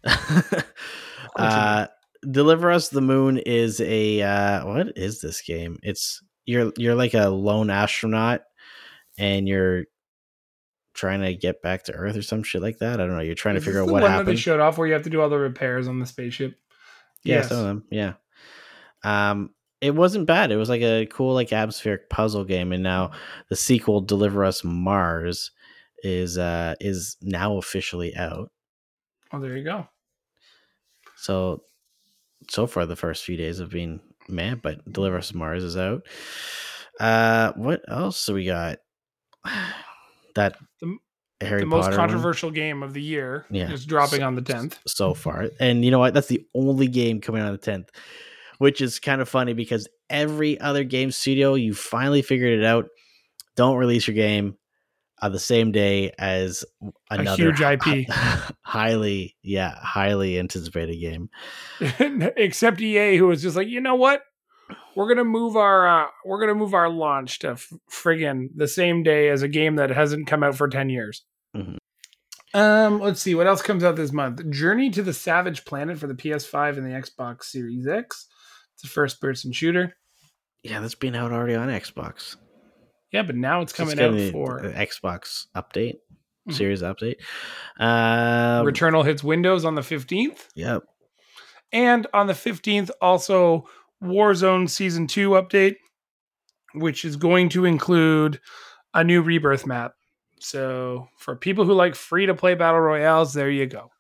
[1.36, 1.88] uh
[2.30, 5.78] Deliver Us the Moon is a uh what is this game?
[5.84, 8.42] It's you're you're like a lone astronaut
[9.20, 9.84] and you're
[10.94, 13.00] trying to get back to Earth or some shit like that.
[13.02, 13.22] I don't know.
[13.22, 14.28] You're trying Is to figure out what happened.
[14.28, 16.56] they showed off where you have to do all the repairs on the spaceship.
[17.24, 17.50] Yeah, Yes.
[17.50, 17.84] some of them.
[17.90, 18.14] Yeah.
[19.04, 19.50] Um,
[19.82, 20.52] it wasn't bad.
[20.52, 23.12] It was like a cool, like atmospheric puzzle game, and now
[23.50, 25.52] the sequel, Deliver Us Mars,
[26.04, 28.52] is uh is now officially out.
[29.34, 29.88] Oh, there you go.
[31.18, 31.64] So
[32.50, 36.04] so far, the first few days have been man, but Deliver Us Mars is out.
[37.00, 38.78] Uh, what else do we got?
[40.36, 40.98] That The-
[41.42, 42.08] Harry the most Potter one?
[42.10, 43.70] controversial game of the year Yeah.
[43.72, 44.78] is dropping So- on the 10th.
[44.88, 45.50] so far.
[45.60, 46.14] And you know what?
[46.14, 47.90] That's the only game coming out on the 10th,
[48.60, 52.88] which is kind of funny because every other game studio, you finally figured it out.
[53.56, 54.58] Don't release your game
[55.22, 56.64] on the same day as
[57.10, 58.08] another huge IP.
[58.62, 61.30] highly, yeah, highly anticipated game.
[62.38, 64.24] except EA, who was just like, you know what,
[64.96, 69.04] we're gonna move our uh, we're gonna move our launch to f- friggin' the same
[69.04, 71.24] day as a game that hasn't come out for ten years.
[71.56, 71.78] Mhm.
[72.56, 74.48] Um, let's see what else comes out this month.
[74.52, 78.28] Journey to the Savage Planet for the PS5 and the Xbox Series X.
[78.76, 79.96] It's a first-person shooter.
[80.62, 82.36] Yeah, that's been out already on Xbox.
[83.12, 85.96] Yeah, but now it's coming getting out for the Xbox update,
[86.48, 86.54] Mhm.
[86.54, 87.16] series update.
[87.80, 90.48] Um, Returnal hits Windows on the fifteenth.
[90.56, 90.84] Yep.
[91.72, 93.68] And on the 15th, also
[94.04, 95.76] Warzone Season 2 update,
[96.74, 98.40] which is going to include
[98.94, 99.94] a new rebirth map.
[100.40, 103.92] So for people who like free to play battle royales, there you go.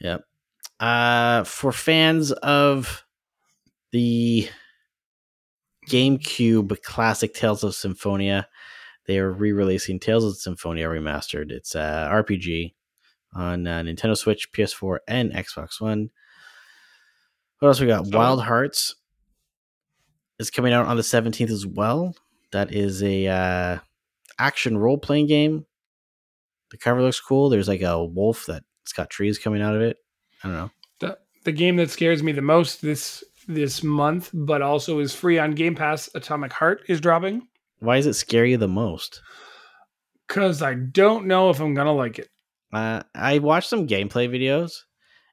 [0.00, 0.24] Yep.
[0.80, 3.04] Uh, for fans of
[3.92, 4.48] the
[5.88, 8.48] GameCube classic Tales of Symphonia,
[9.06, 11.50] they are re-releasing Tales of Symphonia remastered.
[11.50, 12.74] It's a RPG
[13.34, 16.10] on uh, Nintendo Switch, PS4, and Xbox One.
[17.60, 18.08] What else we got?
[18.08, 18.96] Wild Hearts
[20.42, 22.14] is coming out on the 17th as well.
[22.50, 23.78] that is a uh,
[24.38, 25.64] action role playing game.
[26.70, 27.48] The cover looks cool.
[27.48, 29.96] There's like a wolf that's got trees coming out of it.
[30.42, 30.70] I don't know.
[31.00, 35.38] The the game that scares me the most this this month, but also is free
[35.38, 37.46] on Game Pass, Atomic Heart is dropping.
[37.80, 39.20] Why is it scare you the most?
[40.28, 42.28] Cause I don't know if I'm gonna like it.
[42.72, 44.82] Uh, I watched some gameplay videos.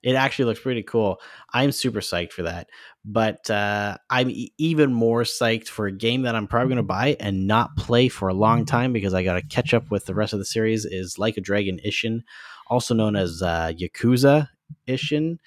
[0.02, 1.20] It actually looks pretty cool.
[1.54, 2.70] I'm super psyched for that.
[3.04, 6.84] But uh, I'm e- even more psyched for a game that I'm probably going to
[6.84, 10.06] buy and not play for a long time because I got to catch up with
[10.06, 10.86] the rest of the series.
[10.86, 12.22] Is Like a Dragon Ishin,
[12.68, 14.48] also known as uh, Yakuza
[14.88, 15.38] Ishin.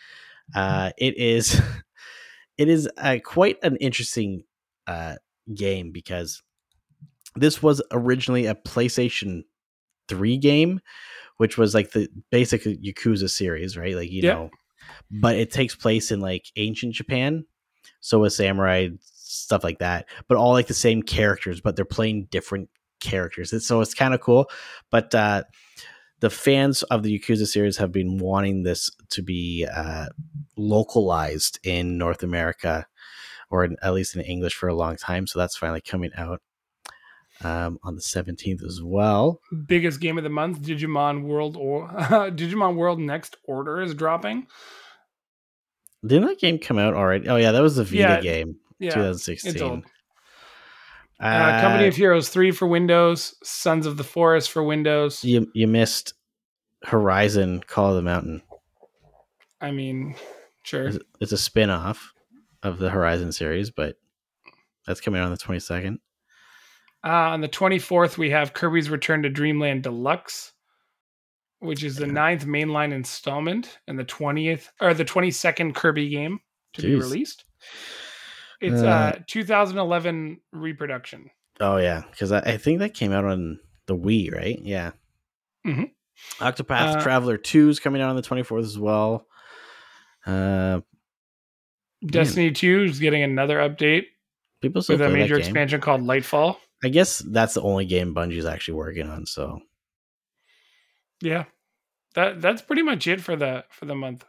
[0.55, 1.61] Uh, it is
[2.59, 4.45] it is uh, quite an interesting
[4.87, 5.17] uh,
[5.55, 6.43] game because
[7.37, 9.45] this was originally a PlayStation
[10.09, 10.81] 3 game,
[11.43, 13.97] which was like the basic Yakuza series, right?
[13.97, 14.35] Like, you Yeah.
[14.35, 14.51] know,
[15.11, 17.47] but it takes place in like ancient Japan.
[17.99, 22.29] So with samurai stuff like that, but all like the same characters, but they're playing
[22.31, 22.71] different
[23.01, 23.53] characters.
[23.53, 24.49] It's, so it's kind of cool.
[24.89, 25.43] But uh,
[26.21, 30.07] the fans of the Yakuza series have been wanting this to be uh,
[30.57, 32.87] localized in North America
[33.51, 35.27] or in, at least in English for a long time.
[35.27, 36.41] So that's finally coming out
[37.43, 39.41] um, on the 17th as well.
[39.67, 44.47] Biggest game of the month, Digimon World or Digimon World Next Order is dropping.
[46.05, 47.29] Didn't that game come out already?
[47.29, 48.91] Oh, yeah, that was the Vita Yeah, game, Yeah.
[48.95, 49.53] 2016.
[49.53, 49.85] it's old.
[51.21, 55.23] Uh, Company of Heroes 3 for Windows, Sons of the Forest for Windows.
[55.25, 56.15] you, you missed
[56.83, 58.43] Horizon Call of the Mountain.
[59.61, 60.17] I mean,
[60.65, 60.89] sure.
[60.89, 62.13] It's, it's a spin off
[62.65, 63.95] of the Horizon series, but
[64.85, 65.99] that's coming out on the 22nd.
[67.05, 70.53] Uh, on the 24th, we have Kirby's Return to Dreamland Deluxe,
[71.59, 76.41] which is the ninth mainline installment, and the 20th or the 22nd Kirby game
[76.75, 77.45] to be released.
[78.61, 81.31] It's Uh, uh 2011 reproduction.
[81.61, 84.59] Oh yeah, because I, I think that came out on the Wii, right?
[84.63, 84.93] Yeah.
[85.67, 85.91] Mhm.
[86.39, 89.27] Octopath Uh, Traveler Two is coming out on the twenty fourth as well.
[90.25, 90.81] Uh,
[92.05, 94.07] Destiny 2 is getting another update
[94.61, 96.57] people with a major expansion called Lightfall.
[96.85, 99.27] I guess that's the only game Bungie's actually working on.
[99.27, 99.61] So
[101.21, 101.45] Yeah.
[102.15, 104.25] That that's pretty much it for the for the month.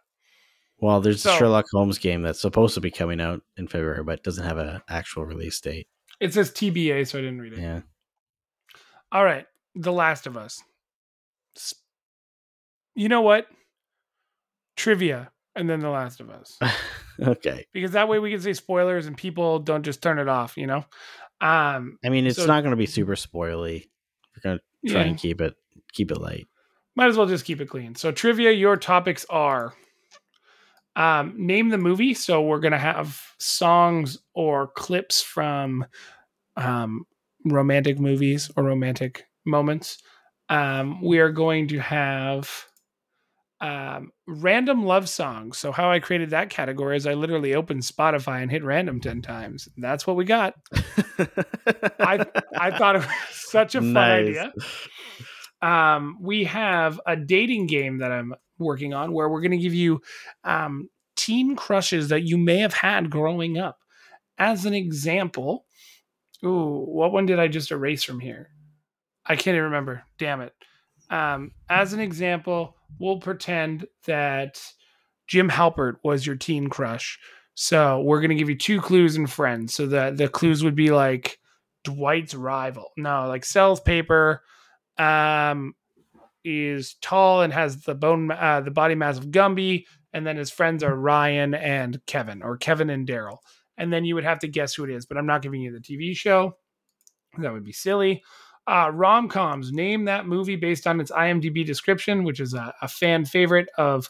[0.77, 4.03] well, there's So- the Sherlock Holmes game that's supposed to be coming out in February,
[4.03, 5.87] but doesn't have an actual release date.
[6.19, 7.59] It says TBA, so I didn't read it.
[7.59, 7.81] Yeah.
[9.11, 9.45] All right,
[9.75, 10.61] The Last of Us.
[12.95, 13.47] You know what?
[14.77, 16.57] Trivia, and then The Last of Us,
[17.19, 17.65] okay.
[17.73, 20.57] because that way we can say spoilers and people don't just turn it off.
[20.57, 20.85] You know.
[21.43, 21.97] Um.
[22.05, 23.89] I mean, it's So- not going to be super spoily.
[24.35, 25.53] We're going to try yeah, and keep it
[25.91, 26.47] keep it light.
[26.95, 27.95] might as well just keep it clean.
[27.95, 29.73] So trivia, your topics are.
[30.95, 32.13] Um, name the movie.
[32.13, 35.85] So we're gonna have songs or clips from
[36.55, 37.05] um,
[37.45, 39.97] romantic movies or romantic moments.
[40.49, 42.49] Um, we are going to have
[43.63, 45.57] um, random love songs.
[45.57, 49.21] So how I created that category is I literally opened Spotify and hit random ten
[49.21, 49.69] times.
[49.77, 50.53] That's what we got.
[51.97, 52.25] I
[52.59, 54.27] I thought it was such a fun Nice.
[54.27, 54.53] idea.
[55.61, 59.73] Um, we have a dating game that I'm working on where we're going to give
[59.73, 60.01] you
[60.43, 63.79] um, teen crushes that you may have had growing up.
[64.37, 65.65] As an example,
[66.43, 68.49] ooh, what one did I just erase from here?
[69.25, 70.03] I can't even remember.
[70.17, 70.53] Damn it.
[71.09, 74.61] Um, as an example, we'll pretend that
[75.27, 77.19] Jim Halpert was your teen crush.
[77.55, 79.73] So we're to give you two clues and friends.
[79.73, 81.39] So the, the clues would be like
[81.83, 82.91] Dwight's rival.
[82.97, 84.41] No, like sells paper,
[84.97, 85.75] um,
[86.43, 90.51] is tall and has the bone, uh, the body mass of Gumby, and then his
[90.51, 93.37] friends are Ryan and Kevin, or Kevin and Darryl.
[93.77, 95.71] And then you would have to guess who it is, but I'm not giving you
[95.71, 96.57] the TV show.
[97.39, 98.23] That would be silly.
[98.67, 99.71] Uh, Rom coms.
[99.71, 104.09] Name that movie based on its IMDb description, which is a, a fan favorite of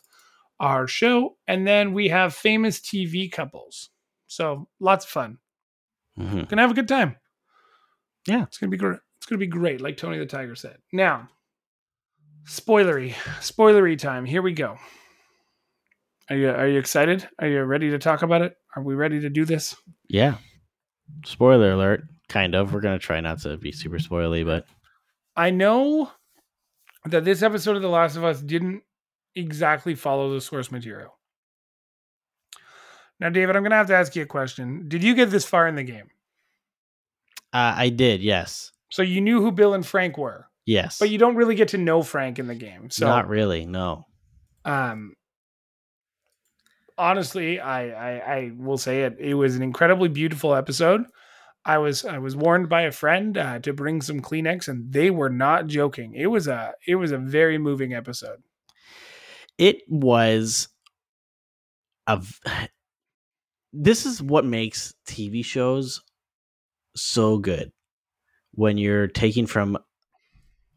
[0.59, 1.37] our show.
[1.47, 3.89] And then we have famous TV couples.
[4.27, 5.37] So lots of fun.
[6.19, 6.47] Mhm.
[6.47, 7.15] Gonna have a good time.
[8.27, 8.43] Yeah.
[8.43, 8.99] it's gonna be great.
[9.17, 10.77] It's gonna be great, like Tony the Tiger said.
[10.91, 11.29] Now,
[12.45, 14.25] spoilery, spoilery time.
[14.25, 14.77] Here we go.
[16.29, 17.27] Are you are you excited?
[17.39, 18.55] Are you ready to talk about it?
[18.75, 19.75] Are we ready to do this?
[20.07, 20.37] Yeah.
[21.25, 22.03] Spoiler alert.
[22.33, 22.73] Kind of.
[22.73, 24.65] We're gonna try not to be super spoily, but
[25.35, 26.11] I know
[27.05, 28.81] that this episode of The Last of Us didn't
[29.35, 31.17] exactly follow the source material.
[33.19, 34.89] Now, David, I'm gonna have to ask you a question.
[34.89, 36.09] Did you get this far in the game?
[37.53, 38.21] uh, I did.
[38.23, 38.71] Yes.
[38.89, 40.97] So you knew who Bill and Frank were, Yes.
[40.97, 42.89] but you don't really get to know Frank in the game.
[42.89, 43.65] So not really.
[43.67, 44.05] No.
[44.65, 45.13] um
[46.97, 51.01] honestly I, I i will say it it was an incredibly beautiful episode
[51.65, 55.09] I was I was warned by a friend uh, to bring some Kleenex, and they
[55.09, 56.13] were not joking.
[56.13, 58.43] It was a it was a very moving episode.
[59.57, 60.67] It was
[62.07, 62.21] a.
[63.75, 66.03] This is what makes TV shows
[66.95, 67.71] so good
[68.51, 69.79] when you're taking from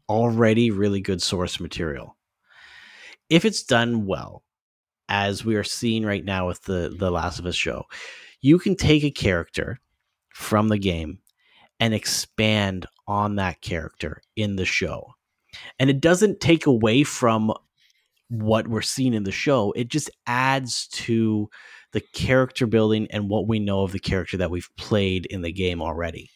[0.09, 2.17] already really good source material.
[3.29, 4.41] If it's done well,
[5.09, 7.85] as we are seeing right now with the the Last of Us show,
[8.41, 9.79] you can take a character
[10.37, 11.17] from the game
[11.79, 15.07] and expand on that character in the show.
[15.79, 17.51] And it doesn't take away from
[18.29, 19.71] what we're seeing in the show.
[19.71, 21.49] It just adds to
[21.91, 25.51] the character building and what we know of the character that we've played in the
[25.51, 26.29] game already.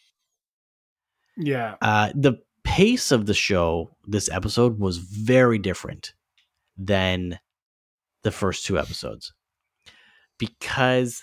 [1.36, 2.34] Yeah, Uh, the
[2.64, 6.12] pace of the show this episode was very different
[6.76, 7.38] than
[8.24, 9.32] the first two episodes
[10.38, 11.22] because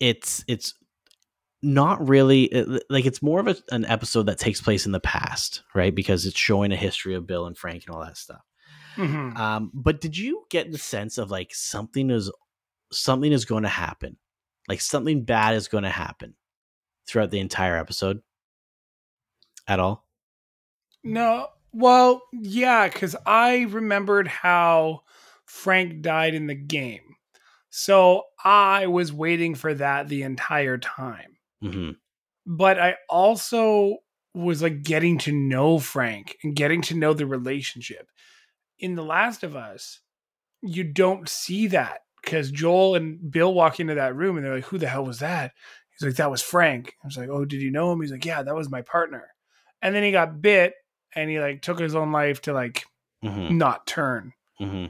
[0.00, 0.74] it's it's
[1.62, 2.48] not really
[2.88, 5.94] like it's more of a, an episode that takes place in the past right?
[5.94, 8.42] Because it's showing a history of bill and frank and all that stuff.
[8.96, 9.36] Mhm.
[9.36, 12.30] um but did you get the sense of like something is
[12.92, 14.16] something is going to happen?
[14.68, 16.34] Like something bad is going to happen
[17.06, 18.20] throughout the entire episode?
[19.66, 20.06] At all?
[21.04, 25.02] No, well, yeah, because I remembered how
[25.44, 27.16] Frank died in the game,
[27.70, 31.37] so I was waiting for that the entire time.
[31.60, 31.90] Hmm
[32.46, 33.98] But I also
[34.34, 38.08] was like getting to know Frank and getting to know the relationship.
[38.78, 40.00] In The Last of Us,
[40.62, 44.66] you don't see that because Joel and Bill walk into that room and they're like,
[44.66, 45.52] "Who the hell was that?"
[45.90, 48.24] He's like, "That was Frank." I was like, "Oh, did you know him?" He's like,
[48.24, 49.28] "Yeah, that was my partner."
[49.82, 50.74] And then he got bit
[51.14, 52.84] and he like took his own life to like
[53.22, 54.32] hmm not turn.
[54.58, 54.86] hmm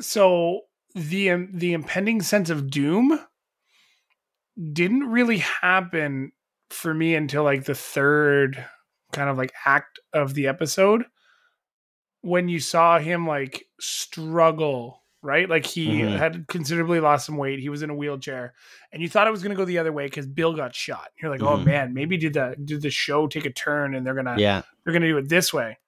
[0.00, 0.62] So
[0.94, 3.18] the um, the impending sense of doom
[4.72, 6.32] didn't really happen
[6.70, 8.64] for me until like the third
[9.12, 11.04] kind of like act of the episode
[12.22, 15.48] when you saw him like struggle right?
[15.48, 16.18] Like he Mhm.
[16.18, 17.58] had considerably lost some weight.
[17.58, 18.52] He was in a wheelchair
[18.92, 21.08] and you thought it was going to go the other way because bill got shot.
[21.16, 21.64] You're like oh Mhm.
[21.64, 24.60] man maybe did the did the show take a turn and they're gonna yeah.
[24.84, 25.78] they're gonna do it this way.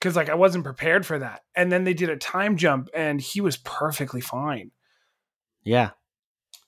[0.00, 1.44] Because like i wasn't prepared for that.
[1.54, 4.72] And then they did a time jump and he was perfectly fine.
[5.62, 5.90] Yeah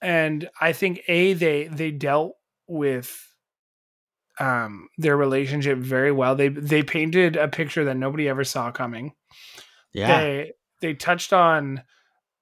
[0.00, 2.34] and i think a they they dealt
[2.66, 3.28] with
[4.38, 6.34] um their relationship very well.
[6.34, 9.12] They they painted a picture that nobody ever saw coming.
[9.92, 10.20] Yeah.
[10.20, 11.82] They they touched on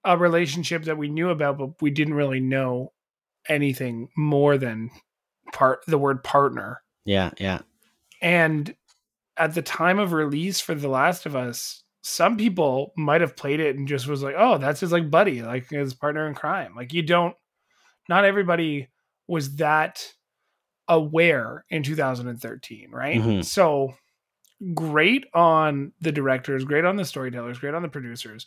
[0.05, 2.93] a relationship that we knew about but we didn't really know
[3.49, 4.91] anything more than
[5.53, 6.83] part the word partner.
[7.05, 7.61] Yeah yeah.
[8.21, 8.75] And
[9.37, 13.61] at the time of release for The Last of Us, some people might have played
[13.61, 16.73] it and just was like, "Oh, that's his like buddy, like his partner in crime."
[16.75, 17.37] Like you don't
[18.09, 18.89] not everybody
[19.29, 20.13] was that
[20.89, 23.21] aware in 2013, right?
[23.21, 23.45] Mhm.
[23.45, 23.95] So
[24.75, 28.47] great on the directors, great on the storytellers, great on the producers.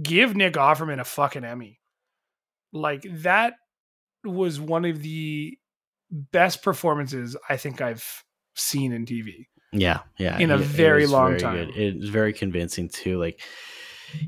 [0.00, 1.80] Give Nick Offerman a fucking Emmy.
[2.72, 3.54] Like that
[4.24, 5.58] was one of the
[6.10, 8.04] best performances I think I've
[8.54, 9.46] seen in TV.
[9.72, 10.38] Yeah, yeah.
[10.38, 11.54] in a it- it very was long very time.
[11.56, 11.76] good.
[11.76, 13.18] It was very convincing too.
[13.18, 13.40] Like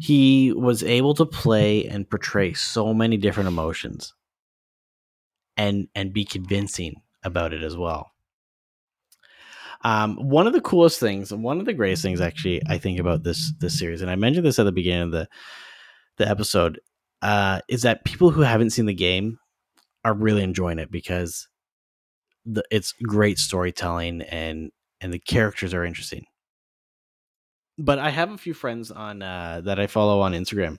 [0.01, 4.15] he was able to play and portray so many different emotions
[5.57, 8.11] and and be convincing about it as well.
[9.85, 13.25] Um, one of the coolest things, one of the greatest things, actually, I think about
[13.25, 15.29] this this series, and I mentioned this at the beginning of the
[16.19, 16.81] the episode,
[17.21, 19.39] uh, is that people who haven't seen the game
[20.05, 21.49] are really enjoying it because
[22.45, 24.71] the, it's great storytelling and
[25.01, 26.27] and the characters are interesting.
[27.79, 30.79] But I have a few friends on uh, that I follow on Instagram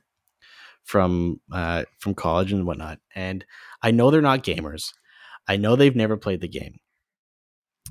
[0.83, 3.45] from uh, from college and whatnot, and
[3.81, 4.93] I know they're not gamers.
[5.47, 6.79] I know they've never played the game,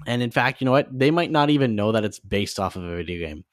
[0.07, 0.89] and in fact, you know what?
[0.97, 3.45] They might not even know that it's based off of a video game.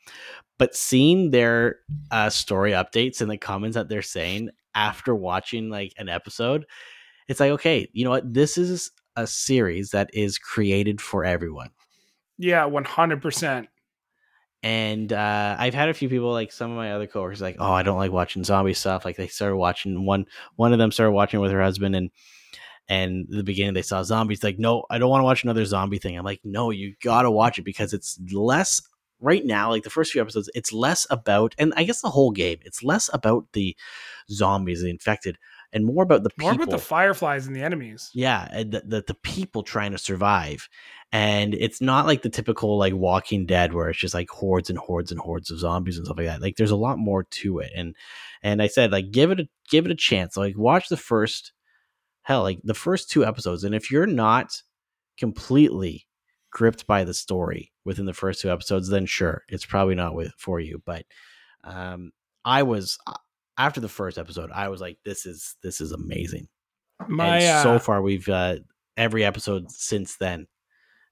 [0.58, 1.78] But seeing their
[2.12, 6.66] uh, story updates and the comments that they're saying after watching like an episode,
[7.30, 8.34] it's like, okay, you know what?
[8.34, 11.70] This is a series that is created for everyone.
[12.38, 13.70] Yeah, one hundred percent.
[14.62, 17.72] And uh, I've had a few people like some of my other coworkers like, oh,
[17.72, 19.06] I don't like watching zombie stuff.
[19.06, 20.26] Like they started watching one
[20.56, 22.10] one of them started watching with her husband and
[22.88, 24.44] and in the beginning they saw zombies.
[24.44, 26.18] Like, no, I don't want to watch another zombie thing.
[26.18, 28.82] I'm like, no, you gotta watch it because it's less
[29.22, 29.70] right now.
[29.70, 32.84] Like the first few episodes, it's less about, and I guess the whole game, it's
[32.84, 33.76] less about the
[34.30, 35.38] zombies, the infected,
[35.72, 36.64] and more about the More people.
[36.66, 38.10] about the fireflies and the enemies.
[38.14, 40.68] Yeah, and the, the the people trying to survive,
[41.12, 44.78] and it's not like the typical like Walking Dead where it's just like hordes and
[44.78, 46.42] hordes and hordes of zombies and stuff like that.
[46.42, 47.96] Like there's a lot more to it, and
[48.44, 50.38] and I said like give it a give it a chance.
[50.38, 51.52] Like watch the first
[52.22, 54.62] hell, like the first two episodes, and if you're not
[55.18, 56.06] completely
[56.52, 60.32] gripped by the story within the first two episodes, then sure, it's probably not with
[60.38, 60.82] for you.
[60.86, 61.06] But
[61.64, 62.12] um,
[62.46, 63.14] I was uh,
[63.58, 66.50] after the first episode, I was like, this is this is amazing.
[67.08, 68.58] My and uh, so far, we've uh,
[68.96, 70.46] every episode since then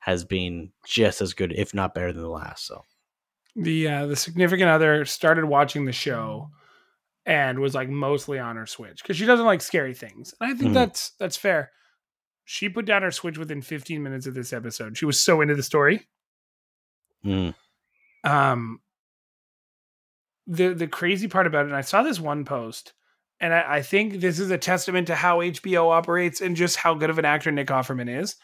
[0.07, 2.65] has been just as good, if not better than the last.
[2.65, 2.81] So.
[3.57, 6.49] The uh, the significant other started watching the show
[7.25, 10.55] and was like mostly on her switch because she doesn't like scary things and i
[10.55, 10.75] think Mhm.
[10.75, 11.71] that's that's fair.
[12.45, 14.97] She put down her switch within 15 minutes of this episode.
[14.97, 16.07] She was so into the story.
[17.25, 17.53] Mm,
[18.23, 18.79] um
[20.45, 22.93] the the crazy part about it and i saw this one post
[23.39, 26.93] and I, I think this is a testament to how hbo operates and just how
[26.93, 28.35] good of an actor nick offerman is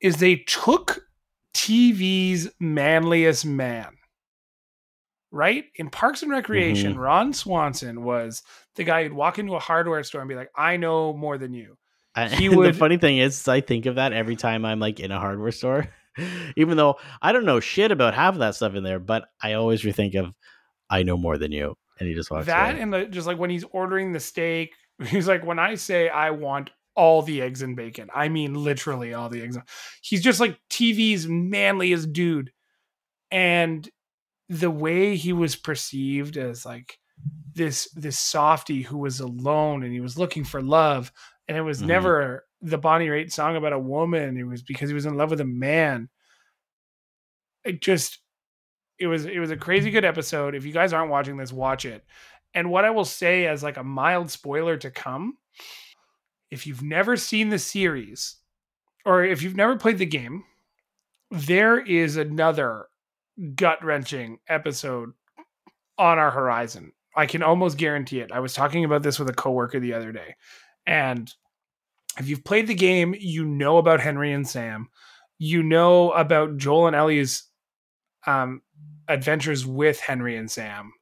[0.00, 1.00] is they took
[1.54, 3.88] tv's manliest man
[5.30, 6.98] right in parks and recreation Mhm.
[6.98, 8.42] ron swanson was
[8.76, 11.52] the guy who'd walk into a hardware store and be like i know more than
[11.52, 11.76] you
[12.30, 15.12] He the would- funny thing is, I think of that every time I'm like in
[15.12, 15.86] a hardware store,
[16.56, 18.98] even though I don't know shit about half of that stuff in there.
[18.98, 20.34] But I always rethink of,
[20.90, 22.82] I know more than you, and he just walks that away.
[22.82, 24.72] and the, just like when he's ordering the steak
[25.06, 28.08] he's like when i say i want all the eggs and bacon.
[28.14, 29.56] I mean literally all the eggs
[30.02, 32.50] he's just like tv's manliest dude.
[33.30, 33.88] And
[34.48, 36.98] the way he was perceived as like
[37.54, 41.12] this this softy who was alone and he was looking for love
[41.46, 41.86] and it was Mhm.
[41.86, 45.30] never the bonnie raitt song about a woman it was because he was in love
[45.30, 46.08] with a man.
[47.64, 48.18] It just
[48.98, 50.54] it was it was a crazy good episode.
[50.54, 52.04] If you guys aren't watching this watch it.
[52.54, 55.36] And what i will say as like a mild spoiler to come
[56.50, 58.36] if you've never seen the series
[59.04, 60.44] or if you've never played the game
[61.30, 62.86] there is another
[63.54, 65.12] gut-wrenching episode
[65.98, 69.34] on our horizon i can almost guarantee it i was talking about this with a
[69.34, 70.34] coworker the other day
[70.86, 71.34] and
[72.18, 74.88] if you've played the game you know about henry and sam
[75.38, 77.48] you know about joel and ellie's
[78.26, 78.62] um,
[79.08, 80.92] adventures with Henry and Sam.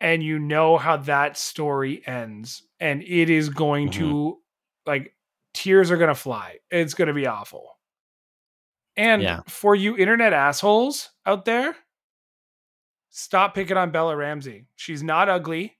[0.00, 2.62] And you know how that story ends.
[2.82, 4.90] And it is going to, mm-hmm.
[4.90, 5.14] like,
[5.54, 6.56] tears are going to fly.
[6.70, 7.78] It's going to be awful.
[8.96, 9.40] And Yeah.
[9.48, 11.76] for you internet assholes out there,
[13.10, 14.66] stop picking on Bella Ramsey.
[14.76, 15.76] She's not ugly.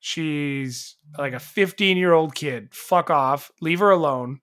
[0.00, 2.74] She's like a 15 year old kid.
[2.74, 3.50] Fuck off.
[3.60, 4.40] Leave her alone.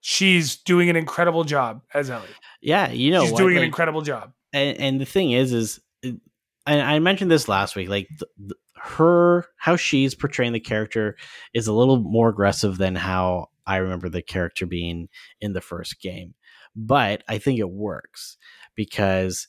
[0.00, 2.26] She's doing an incredible job as Ellie.
[2.60, 3.38] yeah, you know She's what?
[3.38, 4.32] doing an incredible job.
[4.52, 8.08] and, and the thing is is and i mentioned this last week like
[8.84, 11.16] her how she's portraying the character
[11.54, 15.08] is a little more aggressive than how i remember the character being
[15.40, 16.34] in the first game.
[16.76, 18.36] But i think it works
[18.74, 19.48] because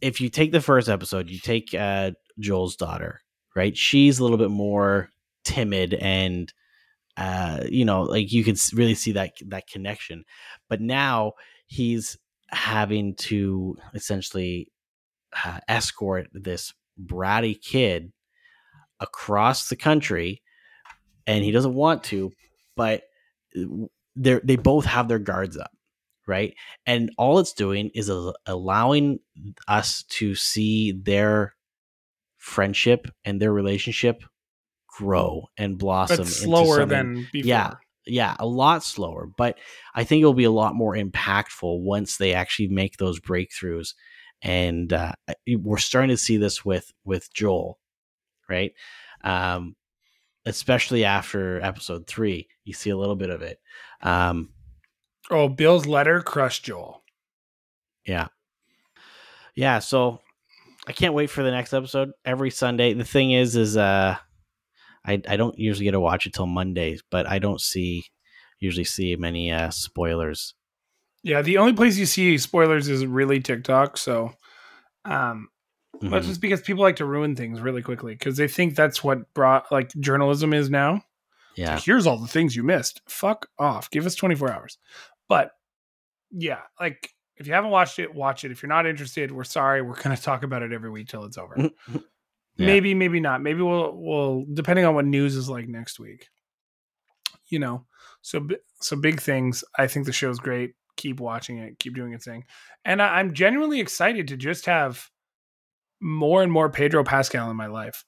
[0.00, 3.20] if you take the first episode you take uh joel's daughter
[3.54, 3.76] right?
[3.76, 5.10] She's a little bit more
[5.44, 6.50] timid and
[7.18, 10.24] uh you know like you can really see that that connection.
[10.68, 11.32] But now
[11.66, 14.70] he's having to essentially
[15.44, 16.72] uh, escort this
[17.02, 18.12] bratty kid
[19.00, 20.42] across the country
[21.26, 22.30] and he doesn't want to
[22.76, 23.02] but
[23.58, 25.70] uh, they they both have their guards up
[26.26, 26.54] right
[26.86, 28.10] and all it's doing is
[28.46, 29.18] allowing
[29.68, 31.54] us to see their
[32.38, 34.22] friendship and their relationship
[34.96, 37.48] grow and blossom But into slower something- than before.
[37.48, 37.70] Yeah.
[38.06, 39.58] yeah, a lot slower, but
[39.94, 43.88] I think it'll be a lot more impactful once they actually make those breakthroughs.
[44.44, 45.12] And uh,
[45.48, 47.78] we're starting to see this with with Joel,
[48.48, 48.72] right?
[49.24, 49.74] Um,
[50.44, 53.58] especially after episode three, you see a little bit of it.
[54.02, 54.50] Um,
[55.30, 57.02] Oh, Bill's letter crushed Joel.
[58.06, 58.28] yeah,
[59.56, 59.78] yeah.
[59.78, 60.20] So
[60.86, 62.92] I can't wait for the next episode every Sunday.
[62.92, 64.16] The thing is, is uh,
[65.06, 68.04] I I don't usually get to watch it till Mondays, but I don't see
[68.60, 70.52] usually see many uh spoilers
[71.24, 73.96] Yeah, the only place you see spoilers is really TikTok.
[73.96, 74.32] So,
[75.04, 75.48] um,
[76.00, 76.28] that's Mhm.
[76.28, 79.72] just because people like to ruin things really quickly because they think that's what brought
[79.72, 81.02] like journalism is now.
[81.56, 81.78] Yeah.
[81.80, 83.00] Here's all the things you missed.
[83.08, 83.90] Fuck off.
[83.90, 84.78] Give us 24 hours.
[85.28, 85.52] But
[86.30, 88.50] yeah, like if you haven't watched it, watch it.
[88.52, 89.82] If you're not interested, we're sorry.
[89.82, 91.56] We're gonna talk about it every week till it's over.
[92.56, 92.66] Yeah.
[92.66, 93.42] Maybe, maybe not.
[93.42, 96.28] Maybe we'll we'll depending on what news is like next week.
[97.48, 97.86] You know,
[98.22, 98.46] so
[98.80, 99.64] so big things.
[99.76, 100.74] I think the show's great.
[100.96, 101.78] Keep watching it.
[101.78, 102.44] Keep doing its thing.
[102.84, 105.08] And I, I'm genuinely excited to just have
[106.00, 108.04] more and more Pedro Pascal in my life.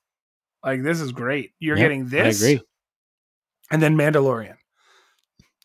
[0.65, 1.53] Like this is great.
[1.59, 2.61] You're Yeah, getting this, I agree.
[3.71, 4.57] and then Mandalorian.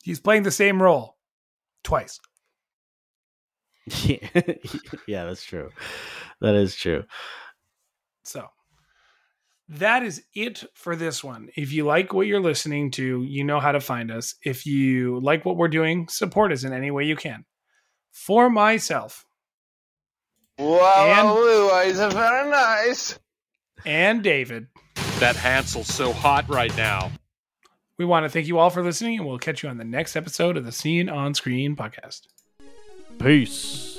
[0.03, 1.17] He's playing the same role
[1.83, 2.19] twice.
[4.05, 5.69] yeah, that's true.
[6.39, 7.03] That is true.
[8.23, 8.47] So
[9.71, 11.49] that is it for this one.
[11.55, 14.35] If you like what you're listening to, you know how to find us.
[14.43, 17.45] If you like what we're doing, support us in any way you can.
[18.11, 19.25] For myself
[20.57, 23.17] Wow, And- wow, wow, it's very nice.
[23.85, 24.67] and David,
[25.19, 27.11] That Hansel's so hot right now.
[27.97, 30.15] we want to thank you all for listening, and we'll catch you on the next
[30.15, 32.21] episode of the Scene on Screen podcast.
[33.19, 33.90] Peace.